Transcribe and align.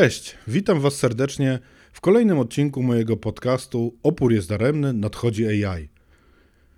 Cześć, 0.00 0.34
witam 0.48 0.80
Was 0.80 0.96
serdecznie 0.96 1.58
w 1.92 2.00
kolejnym 2.00 2.38
odcinku 2.38 2.82
mojego 2.82 3.16
podcastu 3.16 3.94
Opór 4.02 4.32
jest 4.32 4.48
daremny, 4.48 4.92
nadchodzi 4.92 5.46
AI. 5.46 5.88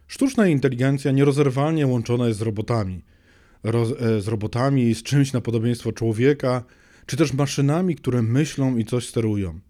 Sztuczna 0.07 0.47
inteligencja 0.47 1.13
nierozerwalnie 1.13 1.87
łączona 1.87 2.29
jest 2.29 2.39
z 2.39 2.43
robotami. 2.43 3.03
Roz, 3.63 3.93
e, 4.01 4.21
z 4.21 4.29
robotami, 4.29 4.95
z 4.95 5.03
czymś 5.03 5.33
na 5.33 5.41
podobieństwo 5.41 5.93
człowieka, 5.93 6.65
czy 7.07 7.17
też 7.17 7.33
maszynami, 7.33 7.97
które 7.97 8.23
myślą 8.23 8.77
i 8.77 8.85
coś 8.85 9.09
sterują. 9.09 9.61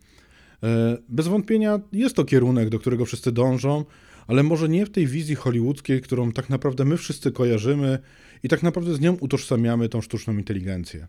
E, 0.62 0.98
bez 1.08 1.28
wątpienia 1.28 1.81
jest 1.92 2.16
to 2.16 2.25
kierunek, 2.25 2.69
do 2.69 2.78
którego 2.78 3.05
wszyscy 3.05 3.33
dążą, 3.33 3.84
ale 4.27 4.42
może 4.42 4.69
nie 4.69 4.86
w 4.86 4.91
tej 4.91 5.06
wizji 5.06 5.34
hollywoodzkiej, 5.34 6.00
którą 6.00 6.33
tak 6.33 6.50
naprawdę 6.50 6.84
my 6.84 6.97
wszyscy 6.97 7.33
kojarzymy 7.33 7.98
i 8.42 8.48
tak 8.48 8.62
naprawdę 8.62 8.94
z 8.94 9.00
nią 9.00 9.16
utożsamiamy 9.20 9.88
tą 9.88 10.00
sztuczną 10.00 10.38
inteligencję. 10.38 11.06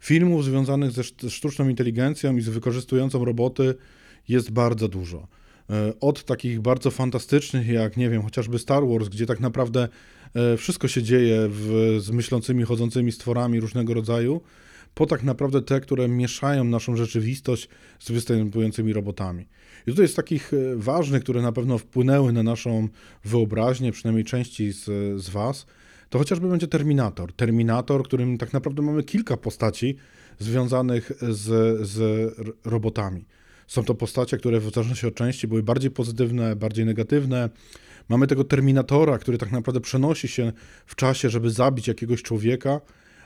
Filmów 0.00 0.44
związanych 0.44 0.90
ze 0.90 1.04
sztuczną 1.30 1.68
inteligencją 1.68 2.36
i 2.36 2.40
z 2.40 2.48
wykorzystującą 2.48 3.24
roboty 3.24 3.74
jest 4.28 4.50
bardzo 4.50 4.88
dużo. 4.88 5.28
E, 5.70 5.92
od 6.00 6.24
takich 6.24 6.60
bardzo 6.60 6.90
fantastycznych, 6.90 7.68
jak 7.68 7.96
nie 7.96 8.10
wiem, 8.10 8.22
chociażby 8.22 8.58
Star 8.58 8.86
Wars, 8.86 9.08
gdzie 9.08 9.26
tak 9.26 9.40
naprawdę 9.40 9.88
e, 10.34 10.56
wszystko 10.56 10.88
się 10.88 11.02
dzieje 11.02 11.48
w, 11.50 11.96
z 12.00 12.10
myślącymi, 12.10 12.62
chodzącymi 12.62 13.12
stworami 13.12 13.60
różnego 13.60 13.94
rodzaju, 13.94 14.40
po 14.94 15.06
tak 15.06 15.22
naprawdę 15.22 15.62
te, 15.62 15.80
które 15.80 16.08
mieszają 16.08 16.64
naszą 16.64 16.96
rzeczywistość 16.96 17.68
z 17.98 18.10
występującymi 18.10 18.92
robotami. 18.92 19.46
I 19.86 19.90
tutaj 19.90 20.02
jest 20.02 20.16
takich 20.16 20.52
e, 20.54 20.76
ważnych, 20.76 21.22
które 21.22 21.42
na 21.42 21.52
pewno 21.52 21.78
wpłynęły 21.78 22.32
na 22.32 22.42
naszą 22.42 22.88
wyobraźnię, 23.24 23.92
przynajmniej 23.92 24.24
części 24.24 24.72
z, 24.72 24.84
z 25.22 25.30
Was, 25.30 25.66
to 26.08 26.18
chociażby 26.18 26.48
będzie 26.48 26.68
Terminator. 26.68 27.32
Terminator, 27.32 28.02
którym 28.02 28.38
tak 28.38 28.52
naprawdę 28.52 28.82
mamy 28.82 29.02
kilka 29.02 29.36
postaci 29.36 29.96
związanych 30.38 31.12
z, 31.30 31.42
z 31.88 32.34
robotami. 32.64 33.24
Są 33.66 33.84
to 33.84 33.94
postacie, 33.94 34.36
które 34.36 34.60
w 34.60 34.70
zależności 34.74 35.06
od 35.06 35.14
części 35.14 35.48
były 35.48 35.62
bardziej 35.62 35.90
pozytywne, 35.90 36.56
bardziej 36.56 36.86
negatywne. 36.86 37.50
Mamy 38.08 38.26
tego 38.26 38.44
Terminatora, 38.44 39.18
który 39.18 39.38
tak 39.38 39.52
naprawdę 39.52 39.80
przenosi 39.80 40.28
się 40.28 40.52
w 40.86 40.94
czasie, 40.94 41.30
żeby 41.30 41.50
zabić 41.50 41.88
jakiegoś 41.88 42.22
człowieka, 42.22 42.80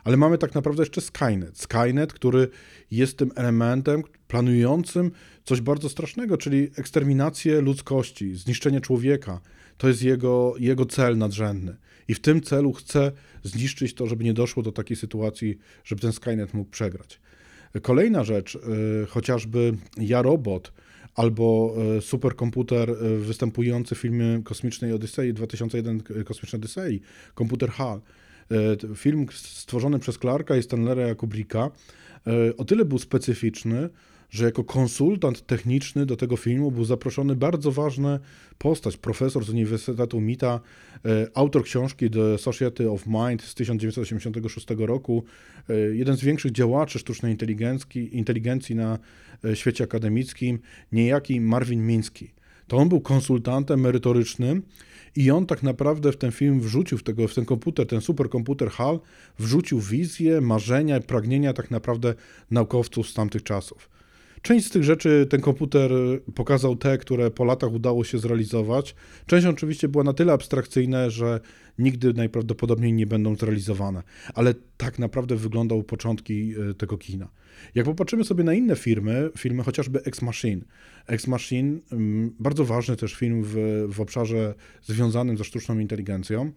ale 0.05 0.16
mamy 0.16 0.39
tak 0.39 0.55
naprawdę 0.55 0.83
jeszcze 0.83 1.00
Skynet. 1.00 1.59
Skynet, 1.59 2.12
który 2.12 2.49
jest 2.91 3.19
tym 3.19 3.31
elementem 3.37 4.03
planującym 4.28 5.10
coś 5.45 5.60
bardzo 5.60 5.89
strasznego, 5.89 6.37
czyli 6.37 6.71
eksterminację 6.77 7.60
ludzkości, 7.60 8.34
zniszczenie 8.34 8.81
człowieka. 8.81 9.41
To 9.78 9.89
jest 9.89 10.03
jego, 10.03 10.55
jego 10.59 10.87
cel 10.87 11.19
nadrzędny. 11.19 11.77
I 12.09 12.15
w 12.15 12.21
tym 12.21 12.41
celu 12.41 12.72
chce 12.72 13.12
zniszczyć 13.43 13.94
to, 13.94 14.06
żeby 14.06 14.25
nie 14.25 14.34
doszło 14.34 14.62
do 14.62 14.72
takiej 14.72 14.97
sytuacji, 14.97 15.59
żeby 15.84 16.03
ten 16.03 16.12
Skynet 16.12 16.55
mógł 16.55 16.71
przegrać. 16.71 17.21
Kolejna 17.83 18.25
rzecz, 18.25 18.55
y, 18.55 19.06
chociażby 19.06 19.75
Ja 20.00 20.22
Robot 20.22 20.72
albo 21.15 21.75
y, 21.99 22.00
superkomputer 22.00 22.91
y, 22.91 23.19
występujący 23.19 23.94
w 23.94 23.99
filmie 23.99 24.41
Kosmicznej 24.44 24.93
Odysei 24.93 25.33
2001 25.34 26.03
Kosmicznej 26.25 26.60
Odysei, 26.60 27.00
komputer 27.34 27.71
HAL. 27.71 28.00
Film 28.97 29.27
stworzony 29.33 29.99
przez 29.99 30.19
Clarka 30.19 30.56
i 30.56 30.62
Stanleya 30.62 31.16
Kubricka 31.16 31.71
o 32.56 32.65
tyle 32.65 32.84
był 32.84 32.99
specyficzny, 32.99 33.89
że 34.31 34.44
jako 34.44 34.65
konsultant 34.65 35.47
techniczny 35.47 36.06
do 36.06 36.16
tego 36.16 36.37
filmu 36.37 36.71
był 36.71 36.84
zaproszony 36.84 37.37
bardzo 37.37 37.72
ważna 37.72 38.19
postać, 38.59 38.97
profesor 38.97 39.44
z 39.44 39.50
Uniwersytetu 39.50 40.21
MITA, 40.21 40.61
e, 41.05 41.27
autor 41.34 41.65
książki 41.65 42.11
The 42.11 42.39
Society 42.39 42.91
of 42.91 43.06
Mind 43.06 43.43
z 43.43 43.55
1986 43.55 44.87
roku, 44.87 45.25
e, 45.69 45.75
jeden 45.75 46.16
z 46.16 46.21
większych 46.25 46.53
działaczy 46.53 46.99
sztucznej 46.99 47.33
inteligencji, 47.33 48.16
inteligencji 48.16 48.75
na 48.75 48.99
e, 49.44 49.56
świecie 49.56 49.84
akademickim, 49.84 50.59
niejaki 50.93 51.41
Marvin 51.41 51.87
Miński. 51.87 52.31
To 52.66 52.77
on 52.77 52.89
był 52.89 53.00
konsultantem 53.00 53.81
merytorycznym 53.81 54.62
i 55.16 55.31
on 55.31 55.47
tak 55.47 55.62
naprawdę 55.62 56.12
w 56.12 56.16
ten 56.16 56.33
film 56.33 56.60
wrzucił, 56.60 56.99
w, 56.99 57.03
tego, 57.03 57.28
w 57.28 57.34
ten 57.34 57.45
komputer, 57.45 57.87
ten 57.87 58.00
superkomputer 58.00 58.71
HAL, 58.71 59.00
wrzucił 59.39 59.81
wizje, 59.81 60.41
marzenia, 60.41 61.00
pragnienia 61.00 61.53
tak 61.53 61.71
naprawdę 61.71 62.15
naukowców 62.50 63.09
z 63.09 63.15
tamtych 63.15 63.43
czasów. 63.43 63.97
Część 64.43 64.66
z 64.66 64.71
tych 64.71 64.84
rzeczy 64.84 65.26
ten 65.31 65.41
komputer 65.41 65.91
pokazał 66.34 66.76
te, 66.76 66.99
które 66.99 67.31
po 67.31 67.44
latach 67.44 67.72
udało 67.72 68.04
się 68.04 68.19
zrealizować. 68.19 68.94
Część 69.26 69.47
oczywiście 69.47 69.88
była 69.88 70.04
na 70.04 70.12
tyle 70.12 70.32
abstrakcyjna, 70.32 71.10
że 71.10 71.41
nigdy 71.78 72.15
najprawdopodobniej 72.15 72.93
nie 72.93 73.06
będą 73.06 73.34
zrealizowane. 73.34 74.03
Ale 74.34 74.54
tak 74.77 74.98
naprawdę 74.98 75.37
wyglądały 75.37 75.84
początki 75.84 76.54
e, 76.71 76.75
tego 76.75 76.98
kina. 76.98 77.28
Jak 77.75 77.87
popatrzymy 77.87 78.25
sobie 78.25 78.44
na 78.44 78.54
inne 78.54 78.77
firmy, 78.77 79.31
filmy 79.38 79.62
chociażby 79.62 80.03
Ex 80.04 80.22
Machine. 80.22 80.65
Ex 81.06 81.27
Machine, 81.27 81.78
mm, 81.93 82.34
bardzo 82.41 82.65
ważny 82.65 82.97
też 82.97 83.15
film 83.15 83.43
w, 83.44 83.84
w 83.88 84.00
obszarze 84.00 84.54
związanym 84.82 85.38
ze 85.38 85.44
sztuczną 85.44 85.78
inteligencją. 85.78 86.53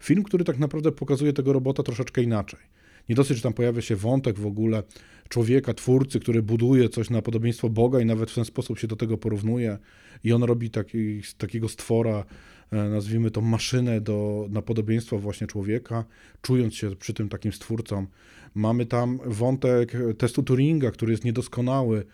Film, 0.00 0.22
który 0.22 0.44
tak 0.44 0.58
naprawdę 0.58 0.92
pokazuje 0.92 1.32
tego 1.32 1.52
robota 1.52 1.82
troszeczkę 1.82 2.22
inaczej. 2.22 2.60
Nie 3.08 3.14
dosyć, 3.14 3.36
że 3.36 3.42
tam 3.42 3.52
pojawia 3.52 3.82
się 3.82 3.96
wątek 3.96 4.38
w 4.38 4.46
ogóle 4.46 4.82
człowieka, 5.28 5.74
twórcy, 5.74 6.20
który 6.20 6.42
buduje 6.42 6.88
coś 6.88 7.10
na 7.10 7.22
podobieństwo 7.22 7.68
Boga 7.68 8.00
i 8.00 8.06
nawet 8.06 8.30
w 8.30 8.34
ten 8.34 8.44
sposób 8.44 8.78
się 8.78 8.86
do 8.86 8.96
tego 8.96 9.18
porównuje 9.18 9.78
i 10.24 10.32
on 10.32 10.42
robi 10.42 10.70
taki, 10.70 11.20
takiego 11.38 11.68
stwora, 11.68 12.24
e, 12.72 12.76
nazwijmy 12.76 13.30
to 13.30 13.40
maszynę 13.40 14.00
do, 14.00 14.46
na 14.50 14.62
podobieństwo 14.62 15.18
właśnie 15.18 15.46
człowieka, 15.46 16.04
czując 16.42 16.74
się 16.74 16.96
przy 16.96 17.14
tym 17.14 17.28
takim 17.28 17.52
stwórcą. 17.52 18.06
Mamy 18.54 18.86
tam 18.86 19.18
wątek 19.26 19.92
testu 20.18 20.42
Turinga, 20.42 20.90
który 20.90 21.12
jest 21.12 21.24
niedoskonały, 21.24 22.04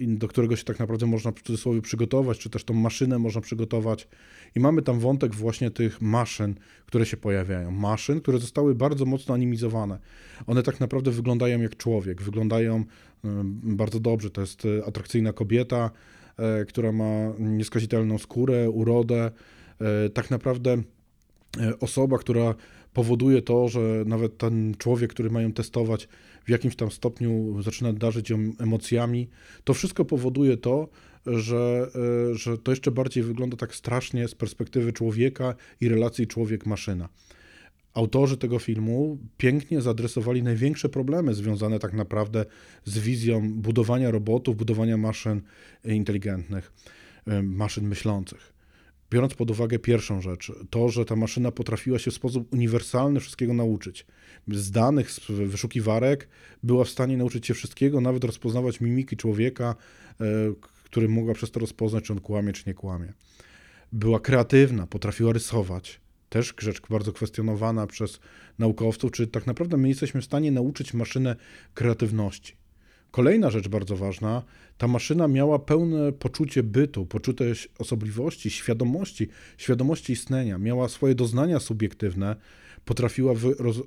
do 0.00 0.28
którego 0.28 0.56
się 0.56 0.64
tak 0.64 0.78
naprawdę 0.78 1.06
można 1.06 1.32
w 1.32 1.42
cudzysłowie 1.42 1.82
przygotować, 1.82 2.38
czy 2.38 2.50
też 2.50 2.64
tą 2.64 2.74
maszynę 2.74 3.18
można 3.18 3.40
przygotować. 3.40 4.08
I 4.54 4.60
mamy 4.60 4.82
tam 4.82 4.98
wątek 4.98 5.34
właśnie 5.34 5.70
tych 5.70 6.00
maszyn, 6.00 6.54
które 6.86 7.06
się 7.06 7.16
pojawiają. 7.16 7.70
Maszyn, 7.70 8.20
które 8.20 8.38
zostały 8.38 8.74
bardzo 8.74 9.04
mocno 9.04 9.34
animizowane. 9.34 9.98
One 10.46 10.62
tak 10.62 10.80
naprawdę 10.80 11.10
wyglądają 11.10 11.60
jak 11.60 11.76
człowiek, 11.76 12.22
wyglądają 12.22 12.76
e, 12.76 12.84
bardzo 13.62 14.00
dobrze. 14.00 14.30
To 14.30 14.40
jest 14.40 14.62
e, 14.64 14.86
atrakcyjna 14.86 15.32
kobieta, 15.32 15.90
która 16.68 16.92
ma 16.92 17.32
nieskazitelną 17.38 18.18
skórę, 18.18 18.70
urodę. 18.70 19.30
Tak 20.14 20.30
naprawdę 20.30 20.82
e, 21.60 21.78
osoba, 21.80 22.18
która 22.18 22.54
powoduje 22.92 23.42
to, 23.42 23.68
że 23.68 23.80
nawet 24.06 24.38
ten 24.38 24.74
człowiek, 24.78 25.10
który 25.10 25.30
mają 25.30 25.52
testować, 25.52 26.08
w 26.44 26.50
jakimś 26.50 26.76
tam 26.76 26.90
stopniu 26.90 27.62
zaczyna 27.62 27.92
darzyć 27.92 28.30
ją 28.30 28.38
emocjami. 28.58 29.28
To 29.64 29.74
wszystko 29.74 30.04
powoduje 30.04 30.56
to, 30.56 30.88
że, 31.26 31.90
e, 32.30 32.34
że 32.34 32.58
to 32.58 32.72
jeszcze 32.72 32.90
bardziej 32.90 33.22
wygląda 33.22 33.56
tak 33.56 33.74
strasznie 33.74 34.28
z 34.28 34.34
perspektywy 34.34 34.92
człowieka 34.92 35.54
i 35.80 35.88
relacji 35.88 36.26
człowiek-maszyna. 36.26 37.08
Autorzy 37.94 38.36
tego 38.36 38.58
filmu 38.58 39.18
pięknie 39.36 39.80
zaadresowali 39.80 40.42
największe 40.42 40.88
problemy 40.88 41.34
związane 41.34 41.78
tak 41.78 41.92
naprawdę 41.92 42.44
z 42.84 42.98
wizją 42.98 43.52
budowania 43.52 44.10
robotów, 44.10 44.56
budowania 44.56 44.96
maszyn 44.96 45.42
inteligentnych, 45.84 46.72
e, 47.26 47.42
maszyn 47.42 47.88
myślących. 47.88 48.59
Biorąc 49.10 49.34
pod 49.34 49.50
uwagę 49.50 49.78
pierwszą 49.78 50.20
rzecz, 50.20 50.52
to, 50.70 50.88
że 50.88 51.04
ta 51.04 51.16
maszyna 51.16 51.52
potrafiła 51.52 51.98
się 51.98 52.10
w 52.10 52.14
sposób 52.14 52.52
uniwersalny 52.52 53.20
wszystkiego 53.20 53.54
nauczyć. 53.54 54.06
Z 54.48 54.70
danych, 54.70 55.10
z 55.10 55.20
wyszukiwarek 55.28 56.28
była 56.62 56.84
w 56.84 56.88
stanie 56.88 57.16
nauczyć 57.16 57.46
się 57.46 57.54
wszystkiego, 57.54 58.00
nawet 58.00 58.24
rozpoznawać 58.24 58.80
mimiki 58.80 59.16
człowieka, 59.16 59.74
e, 60.20 60.24
który 60.84 61.08
mogła 61.08 61.34
przez 61.34 61.50
to 61.50 61.60
rozpoznać, 61.60 62.04
czy 62.04 62.12
on 62.12 62.20
kłamie, 62.20 62.52
czy 62.52 62.62
nie 62.66 62.74
kłamie. 62.74 63.12
Była 63.92 64.20
kreatywna, 64.20 64.86
potrafiła 64.86 65.32
rysować. 65.32 66.00
Też 66.28 66.54
rzecz 66.58 66.80
bardzo 66.90 67.12
kwestionowana 67.12 67.86
przez 67.86 68.20
naukowców, 68.58 69.12
czy 69.12 69.26
tak 69.26 69.46
naprawdę 69.46 69.76
my 69.76 69.88
jesteśmy 69.88 70.20
w 70.20 70.24
stanie 70.24 70.52
nauczyć 70.52 70.94
maszynę 70.94 71.36
kreatywności. 71.74 72.59
Kolejna 73.10 73.50
rzecz 73.50 73.68
bardzo 73.68 73.96
ważna, 73.96 74.42
ta 74.78 74.88
maszyna 74.88 75.28
miała 75.28 75.58
pełne 75.58 76.12
poczucie 76.12 76.62
bytu, 76.62 77.06
poczucie 77.06 77.44
osobliwości, 77.78 78.50
świadomości, 78.50 79.28
świadomości 79.58 80.12
istnienia, 80.12 80.58
miała 80.58 80.88
swoje 80.88 81.14
doznania 81.14 81.60
subiektywne, 81.60 82.36
potrafiła 82.84 83.34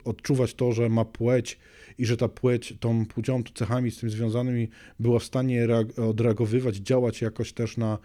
odczuwać 0.03 0.53
to, 0.53 0.71
że 0.71 0.89
ma 0.89 1.05
płeć 1.05 1.59
i 1.97 2.05
że 2.05 2.17
ta 2.17 2.27
płeć, 2.27 2.73
tą 2.79 3.05
płcią, 3.05 3.43
cechami 3.55 3.91
z 3.91 3.97
tym 3.97 4.09
związanymi 4.09 4.69
była 4.99 5.19
w 5.19 5.23
stanie 5.23 5.67
odreagowywać, 6.09 6.75
działać 6.75 7.21
jakoś 7.21 7.53
też 7.53 7.77
na, 7.77 7.97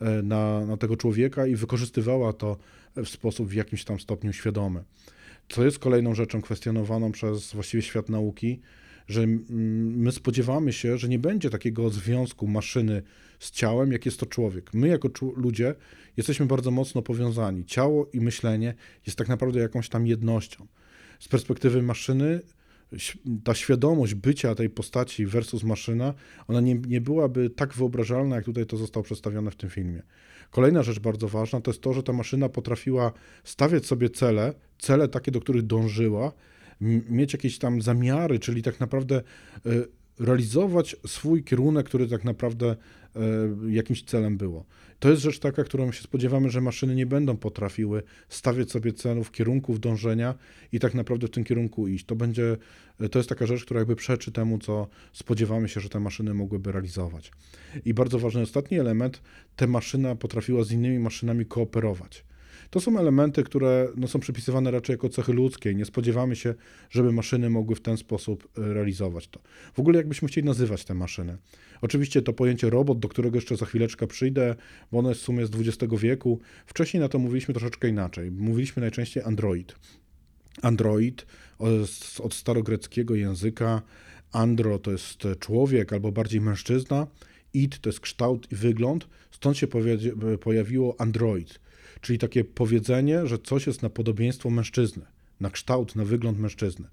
e, 0.00 0.22
na, 0.22 0.66
na 0.66 0.76
tego 0.76 0.96
człowieka 0.96 1.46
i 1.46 1.56
wykorzystywała 1.56 2.32
to 2.32 2.56
w 2.96 3.08
sposób 3.08 3.48
w 3.48 3.54
jakimś 3.54 3.84
tam 3.84 4.00
stopniu 4.00 4.32
świadomy. 4.32 4.84
Co 5.48 5.64
jest 5.64 5.78
kolejną 5.78 6.14
rzeczą 6.14 6.42
kwestionowaną 6.42 7.12
przez 7.12 7.52
właściwie 7.52 7.82
świat 7.82 8.08
nauki, 8.08 8.60
że 9.06 9.26
my 9.26 10.12
spodziewamy 10.12 10.72
się, 10.72 10.98
że 10.98 11.08
nie 11.08 11.18
będzie 11.18 11.50
takiego 11.50 11.90
związku 11.90 12.46
maszyny 12.46 13.02
z 13.38 13.50
ciałem, 13.50 13.92
jak 13.92 14.06
jest 14.06 14.20
to 14.20 14.26
człowiek. 14.26 14.74
My, 14.74 14.88
jako 14.88 15.08
ludzie, 15.36 15.74
jesteśmy 16.16 16.46
bardzo 16.46 16.70
mocno 16.70 17.02
powiązani. 17.02 17.64
Ciało 17.64 18.10
i 18.12 18.20
myślenie 18.20 18.74
jest 19.06 19.18
tak 19.18 19.28
naprawdę 19.28 19.60
jakąś 19.60 19.88
tam 19.88 20.06
jednością. 20.06 20.66
Z 21.20 21.28
perspektywy 21.28 21.82
maszyny, 21.82 22.40
ta 23.44 23.54
świadomość 23.54 24.14
bycia 24.14 24.54
tej 24.54 24.70
postaci 24.70 25.26
versus 25.26 25.64
maszyna, 25.64 26.14
ona 26.48 26.60
nie, 26.60 26.74
nie 26.74 27.00
byłaby 27.00 27.50
tak 27.50 27.74
wyobrażalna, 27.74 28.36
jak 28.36 28.44
tutaj 28.44 28.66
to 28.66 28.76
zostało 28.76 29.04
przedstawione 29.04 29.50
w 29.50 29.56
tym 29.56 29.70
filmie. 29.70 30.02
Kolejna 30.50 30.82
rzecz 30.82 30.98
bardzo 30.98 31.28
ważna 31.28 31.60
to 31.60 31.70
jest 31.70 31.80
to, 31.80 31.92
że 31.92 32.02
ta 32.02 32.12
maszyna 32.12 32.48
potrafiła 32.48 33.12
stawiać 33.44 33.86
sobie 33.86 34.10
cele, 34.10 34.54
cele 34.78 35.08
takie, 35.08 35.30
do 35.30 35.40
których 35.40 35.62
dążyła, 35.62 36.32
mieć 36.80 37.32
jakieś 37.32 37.58
tam 37.58 37.82
zamiary, 37.82 38.38
czyli 38.38 38.62
tak 38.62 38.80
naprawdę 38.80 39.22
e, 39.66 39.70
realizować 40.18 40.96
swój 41.06 41.44
kierunek, 41.44 41.86
który 41.86 42.08
tak 42.08 42.24
naprawdę 42.24 42.76
e, 43.16 43.20
jakimś 43.68 44.02
celem 44.02 44.36
było. 44.36 44.64
To 44.98 45.10
jest 45.10 45.22
rzecz 45.22 45.38
taka, 45.38 45.64
którą 45.64 45.92
się 45.92 46.02
spodziewamy, 46.02 46.50
że 46.50 46.60
maszyny 46.60 46.94
nie 46.94 47.06
będą 47.06 47.36
potrafiły 47.36 48.02
stawiać 48.28 48.70
sobie 48.70 48.92
celów, 48.92 49.30
kierunków 49.30 49.80
dążenia 49.80 50.34
i 50.72 50.80
tak 50.80 50.94
naprawdę 50.94 51.26
w 51.26 51.30
tym 51.30 51.44
kierunku 51.44 51.88
iść. 51.88 52.04
To 52.04 52.16
będzie, 52.16 52.56
e, 53.00 53.08
to 53.08 53.18
jest 53.18 53.28
taka 53.28 53.46
rzecz, 53.46 53.64
która 53.64 53.80
jakby 53.80 53.96
przeczy 53.96 54.32
temu, 54.32 54.58
co 54.58 54.88
spodziewamy 55.12 55.68
się, 55.68 55.80
że 55.80 55.88
te 55.88 56.00
maszyny 56.00 56.34
mogłyby 56.34 56.72
realizować. 56.72 57.32
I 57.84 57.94
bardzo 57.94 58.18
ważny 58.18 58.40
ostatni 58.40 58.78
element, 58.78 59.22
te 59.56 59.66
maszyna 59.66 60.14
potrafiła 60.14 60.64
z 60.64 60.72
innymi 60.72 60.98
maszynami 60.98 61.46
kooperować. 61.46 62.24
To 62.70 62.80
są 62.80 62.98
elementy, 62.98 63.42
które 63.42 63.88
no, 63.96 64.08
są 64.08 64.20
przypisywane 64.20 64.70
raczej 64.70 64.94
jako 64.94 65.08
cechy 65.08 65.32
ludzkie 65.32 65.74
nie 65.74 65.84
spodziewamy 65.84 66.36
się, 66.36 66.54
żeby 66.90 67.12
maszyny 67.12 67.50
mogły 67.50 67.76
w 67.76 67.80
ten 67.80 67.96
sposób 67.96 68.48
e, 68.58 68.74
realizować 68.74 69.28
to. 69.28 69.40
W 69.74 69.80
ogóle 69.80 69.96
jakbyśmy 69.96 70.28
chcieli 70.28 70.46
nazywać 70.46 70.84
te 70.84 70.94
maszyny. 70.94 71.36
Oczywiście 71.80 72.22
to 72.22 72.32
pojęcie 72.32 72.70
robot, 72.70 72.98
do 72.98 73.08
którego 73.08 73.36
jeszcze 73.36 73.56
za 73.56 73.66
chwileczkę 73.66 74.06
przyjdę, 74.06 74.54
bo 74.92 74.98
ono 74.98 75.08
jest 75.08 75.20
w 75.20 75.24
sumie 75.24 75.46
z 75.46 75.50
XX 75.54 75.94
wieku. 75.98 76.40
Wcześniej 76.66 77.00
na 77.00 77.08
to 77.08 77.18
mówiliśmy 77.18 77.54
troszeczkę 77.54 77.88
inaczej. 77.88 78.30
Mówiliśmy 78.30 78.80
najczęściej 78.80 79.22
android. 79.22 79.76
Android 80.62 81.26
od 82.22 82.34
starogreckiego 82.34 83.14
języka 83.14 83.82
andro 84.32 84.78
to 84.78 84.92
jest 84.92 85.22
człowiek 85.38 85.92
albo 85.92 86.12
bardziej 86.12 86.40
mężczyzna, 86.40 87.06
id 87.54 87.80
to 87.80 87.88
jest 87.88 88.00
kształt 88.00 88.52
i 88.52 88.56
wygląd, 88.56 89.08
stąd 89.30 89.56
się 89.56 89.66
pojawiło 90.40 90.94
android 90.98 91.60
czyli 92.06 92.18
takie 92.18 92.44
powiedzenie, 92.44 93.26
że 93.26 93.38
coś 93.38 93.66
jest 93.66 93.82
na 93.82 93.90
podobieństwo 93.90 94.50
mężczyzny, 94.50 95.02
na 95.40 95.50
kształt, 95.50 95.96
na 95.96 96.04
wygląd 96.04 96.38
mężczyzny. 96.38 96.86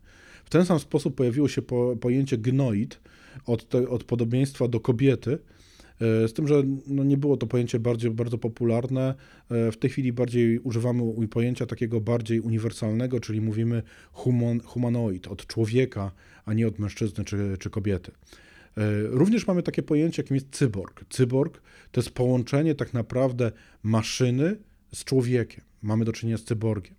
W 0.45 0.49
ten 0.49 0.65
sam 0.65 0.79
sposób 0.79 1.15
pojawiło 1.15 1.47
się 1.47 1.61
po, 1.61 1.95
pojęcie 2.01 2.37
gnoid 2.37 2.99
od, 3.45 3.69
te, 3.69 3.89
od 3.89 4.03
podobieństwa 4.03 4.67
do 4.67 4.79
kobiety, 4.79 5.31
e, 5.33 6.27
z 6.27 6.33
tym, 6.33 6.47
że 6.47 6.63
no 6.87 7.03
nie 7.03 7.17
było 7.17 7.37
to 7.37 7.47
pojęcie 7.47 7.79
bardziej, 7.79 8.11
bardzo 8.11 8.37
popularne. 8.37 9.15
E, 9.49 9.71
w 9.71 9.77
tej 9.77 9.89
chwili 9.89 10.13
bardziej 10.13 10.59
używamy 10.59 11.27
pojęcia 11.27 11.65
takiego 11.65 12.01
bardziej 12.01 12.39
uniwersalnego, 12.39 13.19
czyli 13.19 13.41
mówimy 13.41 13.83
human, 14.11 14.59
humanoid, 14.59 15.27
od 15.27 15.47
człowieka, 15.47 16.11
a 16.45 16.53
nie 16.53 16.67
od 16.67 16.79
mężczyzny 16.79 17.25
czy, 17.25 17.57
czy 17.59 17.69
kobiety. 17.69 18.11
E, 18.11 19.01
również 19.01 19.47
mamy 19.47 19.63
takie 19.63 19.83
pojęcie, 19.83 20.21
jakim 20.21 20.35
jest 20.35 20.49
cyborg. 20.51 21.05
Cyborg 21.09 21.61
to 21.91 22.01
jest 22.01 22.11
połączenie 22.11 22.75
tak 22.75 22.93
naprawdę 22.93 23.51
maszyny 23.83 24.57
z 24.93 25.03
człowiekiem. 25.03 25.63
Mamy 25.81 26.05
do 26.05 26.13
czynienia 26.13 26.37
z 26.37 26.43
cyborgiem. 26.43 26.95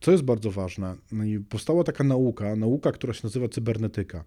Co 0.00 0.12
jest 0.12 0.24
bardzo 0.24 0.50
ważne, 0.50 0.96
no 1.12 1.24
powstała 1.48 1.84
taka 1.84 2.04
nauka, 2.04 2.56
nauka, 2.56 2.92
która 2.92 3.12
się 3.12 3.20
nazywa 3.24 3.48
cybernetyka. 3.48 4.24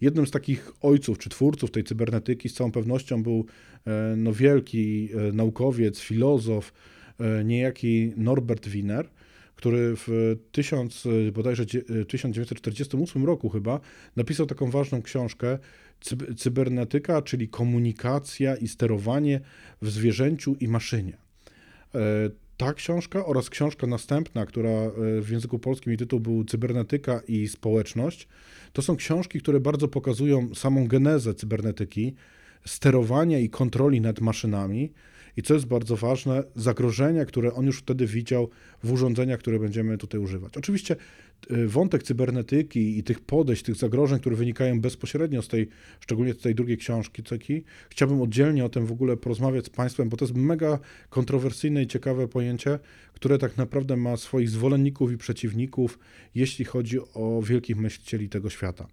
Jednym 0.00 0.26
z 0.26 0.30
takich 0.30 0.72
ojców 0.80 1.18
czy 1.18 1.30
twórców 1.30 1.70
tej 1.70 1.84
cybernetyki 1.84 2.48
z 2.48 2.54
całą 2.54 2.72
pewnością 2.72 3.22
był 3.22 3.46
e, 3.86 4.14
no, 4.16 4.32
wielki 4.32 5.08
e, 5.14 5.32
naukowiec, 5.32 6.00
filozof, 6.00 6.72
e, 7.20 7.44
niejaki 7.44 8.12
Norbert 8.16 8.68
Wiener, 8.68 9.08
który 9.56 9.94
w 9.96 10.36
1000, 10.52 11.04
bodajże 11.32 11.66
1948 12.08 13.24
roku 13.24 13.48
chyba 13.48 13.80
napisał 14.16 14.46
taką 14.46 14.70
ważną 14.70 15.02
książkę 15.02 15.58
Cybernetyka, 16.36 17.22
czyli 17.22 17.48
komunikacja 17.48 18.56
i 18.56 18.68
sterowanie 18.68 19.40
w 19.82 19.90
zwierzęciu 19.90 20.56
i 20.60 20.68
maszynie 20.68 21.16
ta 22.56 22.74
książka 22.74 23.26
oraz 23.26 23.50
książka 23.50 23.86
następna, 23.86 24.46
która 24.46 24.70
e, 24.70 24.90
w 25.20 25.30
języku 25.30 25.58
polskim 25.58 25.90
jej 25.90 25.98
tytuł 25.98 26.20
był 26.20 26.44
Cybernetyka 26.44 27.20
i 27.28 27.48
społeczność, 27.48 28.28
to 28.72 28.82
są 28.82 28.96
książki, 28.96 29.40
które 29.40 29.60
bardzo 29.60 29.88
pokazują 29.88 30.54
samą 30.54 30.88
genezę 30.88 31.34
cybernetyki, 31.34 32.14
sterowania 32.66 33.38
i 33.38 33.48
kontroli 33.48 34.00
nad 34.00 34.20
maszynami, 34.20 34.92
i 35.36 35.42
co 35.42 35.54
jest 35.54 35.66
bardzo 35.66 35.96
ważne, 35.96 36.44
zagrożenia, 36.56 37.24
które 37.24 37.54
on 37.54 37.66
już 37.66 37.78
wtedy 37.78 38.06
widział 38.06 38.50
w 38.84 38.92
urządzeniach, 38.92 39.38
które 39.38 39.58
będziemy 39.58 39.98
tutaj 39.98 40.20
używać. 40.20 40.56
Oczywiście 40.56 40.96
wątek 41.66 42.02
cybernetyki 42.02 42.98
i 42.98 43.02
tych 43.02 43.20
podejść, 43.20 43.62
tych 43.62 43.74
zagrożeń, 43.74 44.20
które 44.20 44.36
wynikają 44.36 44.80
bezpośrednio 44.80 45.42
z 45.42 45.48
tej, 45.48 45.68
szczególnie 46.00 46.34
z 46.34 46.38
tej 46.38 46.54
drugiej 46.54 46.78
książki, 46.78 47.22
Ceki, 47.22 47.64
chciałbym 47.90 48.20
oddzielnie 48.20 48.64
o 48.64 48.68
tym 48.68 48.86
w 48.86 48.92
ogóle 48.92 49.16
porozmawiać 49.16 49.66
z 49.66 49.70
Państwem, 49.70 50.08
bo 50.08 50.16
to 50.16 50.24
jest 50.24 50.36
mega 50.36 50.78
kontrowersyjne 51.10 51.82
i 51.82 51.86
ciekawe 51.86 52.28
pojęcie, 52.28 52.78
które 53.12 53.38
tak 53.38 53.56
naprawdę 53.56 53.96
ma 53.96 54.16
swoich 54.16 54.50
zwolenników 54.50 55.12
i 55.12 55.16
przeciwników, 55.16 55.98
jeśli 56.34 56.64
chodzi 56.64 56.98
o 57.14 57.42
wielkich 57.42 57.76
myślicieli 57.76 58.28
tego 58.28 58.50
świata. 58.50 58.86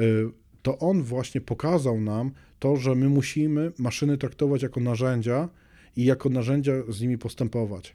Y, 0.00 0.26
to 0.62 0.78
on 0.78 1.02
właśnie 1.02 1.40
pokazał 1.40 2.00
nam 2.00 2.30
to, 2.58 2.76
że 2.76 2.94
my 2.94 3.08
musimy 3.08 3.72
maszyny 3.78 4.18
traktować 4.18 4.62
jako 4.62 4.80
narzędzia, 4.80 5.48
i 5.96 6.04
jako 6.04 6.28
narzędzia 6.28 6.72
z 6.88 7.00
nimi 7.00 7.18
postępować. 7.18 7.94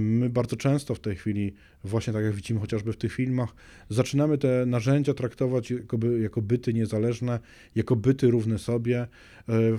My 0.00 0.30
bardzo 0.30 0.56
często 0.56 0.94
w 0.94 1.00
tej 1.00 1.16
chwili, 1.16 1.54
właśnie 1.84 2.12
tak 2.12 2.24
jak 2.24 2.34
widzimy 2.34 2.60
chociażby 2.60 2.92
w 2.92 2.96
tych 2.96 3.12
filmach, 3.12 3.54
zaczynamy 3.88 4.38
te 4.38 4.66
narzędzia 4.66 5.14
traktować 5.14 5.70
jako, 5.70 5.98
by, 5.98 6.20
jako 6.20 6.42
byty 6.42 6.74
niezależne, 6.74 7.40
jako 7.74 7.96
byty 7.96 8.30
równe 8.30 8.58
sobie. 8.58 9.06